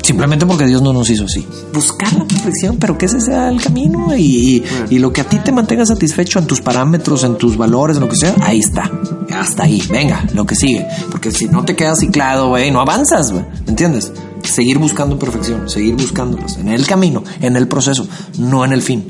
Simplemente 0.00 0.44
porque 0.46 0.66
Dios 0.66 0.80
no 0.82 0.92
nos 0.92 1.08
hizo 1.10 1.24
así. 1.24 1.44
Buscar 1.72 2.12
la 2.12 2.24
perfección, 2.26 2.76
pero 2.78 2.96
que 2.96 3.06
ese 3.06 3.20
sea 3.20 3.48
el 3.48 3.60
camino 3.60 4.14
y, 4.14 4.20
y- 4.20 4.64
y 4.90 4.98
lo 5.00 5.12
que 5.12 5.22
a 5.22 5.24
ti 5.24 5.38
te 5.38 5.50
mantenga 5.50 5.84
satisfecho 5.86 6.38
en 6.38 6.46
tus 6.46 6.60
parámetros, 6.60 7.24
en 7.24 7.36
tus 7.36 7.56
valores, 7.56 7.96
en 7.96 8.02
lo 8.04 8.08
que 8.08 8.16
sea, 8.16 8.34
ahí 8.42 8.60
está. 8.60 8.88
Hasta 9.34 9.64
ahí. 9.64 9.82
Venga, 9.90 10.24
lo 10.34 10.44
que 10.46 10.54
sigue. 10.54 10.86
Porque 11.10 11.32
si 11.32 11.46
no 11.46 11.64
te 11.64 11.74
quedas 11.74 11.98
ciclado, 12.00 12.50
güey, 12.50 12.70
no 12.70 12.80
avanzas. 12.80 13.32
¿Me 13.32 13.44
entiendes? 13.66 14.12
Seguir 14.42 14.78
buscando 14.78 15.18
perfección, 15.18 15.68
seguir 15.70 15.94
buscándolos 15.96 16.58
en 16.58 16.68
el 16.68 16.86
camino, 16.86 17.24
en 17.40 17.56
el 17.56 17.66
proceso, 17.66 18.06
no 18.38 18.64
en 18.64 18.72
el 18.74 18.82
fin. 18.82 19.08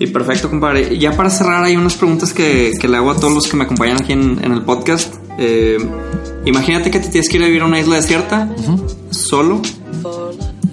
Y 0.00 0.06
perfecto, 0.08 0.48
compadre. 0.50 0.98
Ya 0.98 1.12
para 1.16 1.28
cerrar, 1.30 1.62
hay 1.62 1.76
unas 1.76 1.94
preguntas 1.94 2.32
que, 2.32 2.72
que 2.80 2.88
le 2.88 2.96
hago 2.96 3.10
a 3.10 3.16
todos 3.16 3.32
los 3.34 3.46
que 3.46 3.56
me 3.56 3.64
acompañan 3.64 4.00
aquí 4.00 4.12
en, 4.14 4.40
en 4.42 4.52
el 4.52 4.62
podcast. 4.62 5.14
Eh, 5.38 5.76
imagínate 6.46 6.90
que 6.90 6.98
te 7.00 7.08
tienes 7.08 7.28
que 7.28 7.36
ir 7.36 7.42
a 7.42 7.46
vivir 7.46 7.62
a 7.62 7.66
una 7.66 7.78
isla 7.78 7.96
desierta, 7.96 8.48
solo, 9.10 9.60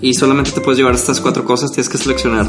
y 0.01 0.13
solamente 0.13 0.51
te 0.51 0.61
puedes 0.61 0.77
llevar 0.77 0.95
estas 0.95 1.19
cuatro 1.19 1.43
cosas. 1.45 1.71
Tienes 1.71 1.89
que 1.89 1.97
seleccionar. 1.97 2.47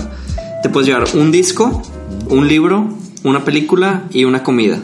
Te 0.63 0.69
puedes 0.69 0.87
llevar 0.89 1.05
un 1.15 1.31
disco, 1.33 1.83
un 2.29 2.47
libro, 2.49 2.89
una 3.25 3.45
película 3.45 4.05
y 4.11 4.25
una 4.25 4.43
comida. 4.45 4.79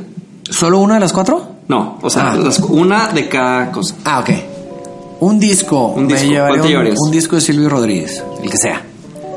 ¿Solo 0.51 0.81
una 0.81 0.95
de 0.95 1.01
las 1.01 1.13
cuatro? 1.13 1.49
No, 1.69 1.99
o 2.03 2.11
sea, 2.11 2.33
Ah. 2.33 2.37
las- 2.37 2.59
una 2.59 3.09
de 3.13 3.29
cada 3.29 3.71
cosa. 3.71 3.95
Ah, 4.05 4.19
ok. 4.21 4.31
Un 5.21 5.39
disco. 5.39 5.87
Un 5.89 6.09
disco. 6.09 6.25
Me 6.25 6.31
llevaría 6.33 6.59
¿Cuál 6.59 6.69
te 6.69 6.91
un, 6.91 6.97
un 7.07 7.11
disco 7.13 7.37
de 7.37 7.41
Silvio 7.41 7.69
Rodríguez, 7.69 8.23
el 8.43 8.51
que 8.51 8.57
sea. 8.57 8.83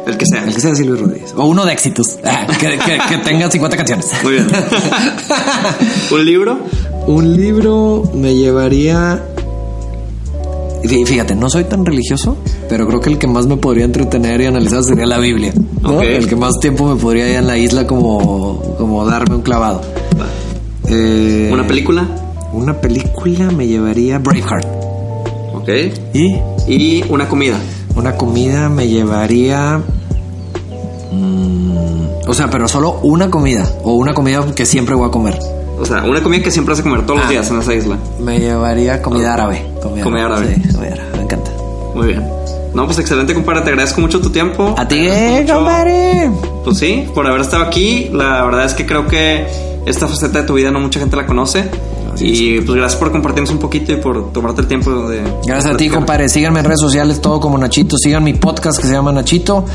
El 0.08 0.18
que 0.18 0.26
sea. 0.26 0.44
El 0.46 0.54
que 0.54 0.62
sea 0.62 0.70
de 0.72 0.76
Silvio 0.78 0.96
Rodríguez. 0.96 1.34
O 1.36 1.46
uno 1.46 1.66
de 1.66 1.74
éxitos. 1.74 2.18
Ah, 2.24 2.48
que, 2.60 2.78
que- 2.78 3.00
que 3.10 3.18
tenga 3.24 3.50
50 3.52 3.78
canciones. 3.78 4.12
Muy 4.24 4.34
bien. 4.34 4.48
un 6.12 6.26
libro. 6.26 6.58
Un 7.08 7.36
libro 7.38 8.04
me 8.14 8.36
llevaría. 8.36 9.24
Fí- 10.84 11.06
Fíjate, 11.06 11.36
no 11.36 11.50
soy 11.50 11.64
tan 11.66 11.86
religioso, 11.86 12.38
pero 12.70 12.88
creo 12.88 13.00
que 13.02 13.10
el 13.10 13.18
que 13.18 13.28
más 13.28 13.46
me 13.48 13.58
podría 13.58 13.86
entretener 13.86 14.42
y 14.42 14.46
analizar 14.46 14.84
sería 14.84 15.06
la 15.06 15.18
Biblia. 15.20 15.54
¿no? 15.82 16.02
El 16.02 16.28
que 16.28 16.36
más 16.36 16.60
tiempo 16.60 16.86
me 16.94 17.00
podría 17.00 17.30
ir 17.30 17.36
en 17.38 17.48
la 17.48 17.58
isla 17.58 17.86
como, 17.88 18.60
como 18.78 19.06
darme 19.06 19.36
un 19.36 19.42
clavado. 19.42 19.82
Eh, 20.90 21.50
Una 21.52 21.68
película. 21.68 22.08
Una 22.54 22.80
película 22.80 23.52
me 23.52 23.68
llevaría 23.68 24.20
Braveheart. 24.20 24.66
Ok. 25.54 25.70
Y 26.14 26.36
Y 26.68 27.04
una 27.10 27.28
comida. 27.28 27.58
una 27.96 28.16
comida 28.16 28.70
me 28.70 28.88
llevaría. 28.88 29.82
O 32.28 32.34
sea, 32.34 32.50
pero 32.50 32.68
solo 32.68 33.00
una 33.04 33.30
comida. 33.30 33.66
O 33.84 33.94
una 33.94 34.14
comida 34.14 34.46
que 34.56 34.66
siempre 34.66 34.96
voy 34.96 35.08
a 35.08 35.12
comer. 35.12 35.40
O 35.80 35.86
sea, 35.86 36.04
una 36.04 36.22
comida 36.24 36.44
que 36.44 36.52
siempre 36.52 36.74
vas 36.74 36.80
a 36.80 36.84
comer 36.84 37.06
todos 37.06 37.20
los 37.20 37.28
Ah. 37.28 37.32
días 37.32 37.50
en 37.52 37.60
esa 37.60 37.74
isla. 37.74 37.98
Me 38.20 38.40
llevaría 38.40 39.02
comida 39.02 39.34
árabe. 39.34 39.64
Comida 39.82 40.26
árabe. 40.26 40.56
Sí, 40.56 40.74
comida 40.74 40.94
árabe. 40.94 41.12
Me 41.18 41.22
encanta. 41.24 41.52
Muy 41.94 42.08
bien. 42.08 42.28
No, 42.74 42.86
pues 42.86 43.00
excelente, 43.00 43.34
compadre. 43.34 43.62
Te 43.62 43.70
agradezco 43.70 44.02
mucho 44.02 44.20
tu 44.20 44.30
tiempo. 44.30 44.76
A 44.78 44.88
ti, 44.88 44.98
eh, 45.08 45.46
compadre. 45.52 46.30
Pues 46.64 46.78
sí, 46.78 47.08
por 47.14 47.26
haber 47.28 47.42
estado 47.42 47.64
aquí. 47.64 48.10
La 48.12 48.44
verdad 48.44 48.66
es 48.66 48.74
que 48.74 48.86
creo 48.86 49.08
que 49.08 49.48
esta 49.86 50.08
faceta 50.08 50.42
de 50.42 50.48
tu 50.48 50.54
vida 50.56 50.70
no 50.72 50.80
mucha 50.80 51.00
gente 51.00 51.16
la 51.16 51.26
conoce. 51.26 51.70
Y 52.20 52.62
pues 52.62 52.78
gracias 52.78 53.00
por 53.00 53.12
compartirnos 53.12 53.52
un 53.52 53.60
poquito 53.60 53.94
y 53.94 53.98
por 53.98 54.32
tomarte 54.32 54.62
el 54.62 54.68
tiempo 54.68 55.08
de. 55.10 55.22
Gracias 55.46 55.74
a 55.74 55.78
ti, 55.78 55.90
compadre. 55.90 56.30
Síganme 56.30 56.60
en 56.60 56.66
redes 56.66 56.80
sociales, 56.80 57.22
todo 57.22 57.40
como 57.40 57.58
Nachito. 57.58 57.98
Sigan 57.98 58.24
mi 58.24 58.34
podcast 58.34 58.80
que 58.80 58.88
se 58.88 58.94
llama 58.94 59.12
Nachito. 59.12 59.66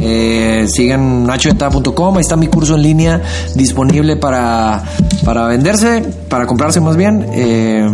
Eh, 0.00 0.66
sigan 0.68 1.24
nachoyentaba.com. 1.26 2.16
Ahí 2.16 2.22
está 2.22 2.36
mi 2.36 2.46
curso 2.46 2.74
en 2.74 2.82
línea 2.82 3.22
disponible 3.54 4.16
para, 4.16 4.82
para 5.24 5.46
venderse, 5.46 6.02
para 6.28 6.46
comprarse 6.46 6.80
más 6.80 6.96
bien. 6.96 7.26
Eh. 7.32 7.88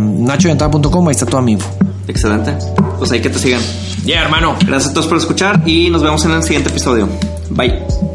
Ahí 1.07 1.11
está 1.11 1.25
toda 1.25 1.41
mi 1.41 1.53
info. 1.53 1.67
Excelente. 2.07 2.53
Pues 2.97 3.11
ahí 3.11 3.21
que 3.21 3.29
te 3.29 3.39
sigan. 3.39 3.61
Ya, 4.05 4.21
hermano. 4.21 4.55
Gracias 4.65 4.91
a 4.91 4.93
todos 4.93 5.07
por 5.07 5.17
escuchar 5.17 5.63
y 5.67 5.89
nos 5.89 6.01
vemos 6.01 6.23
en 6.25 6.31
el 6.31 6.43
siguiente 6.43 6.69
episodio. 6.69 7.07
Bye. 7.49 8.06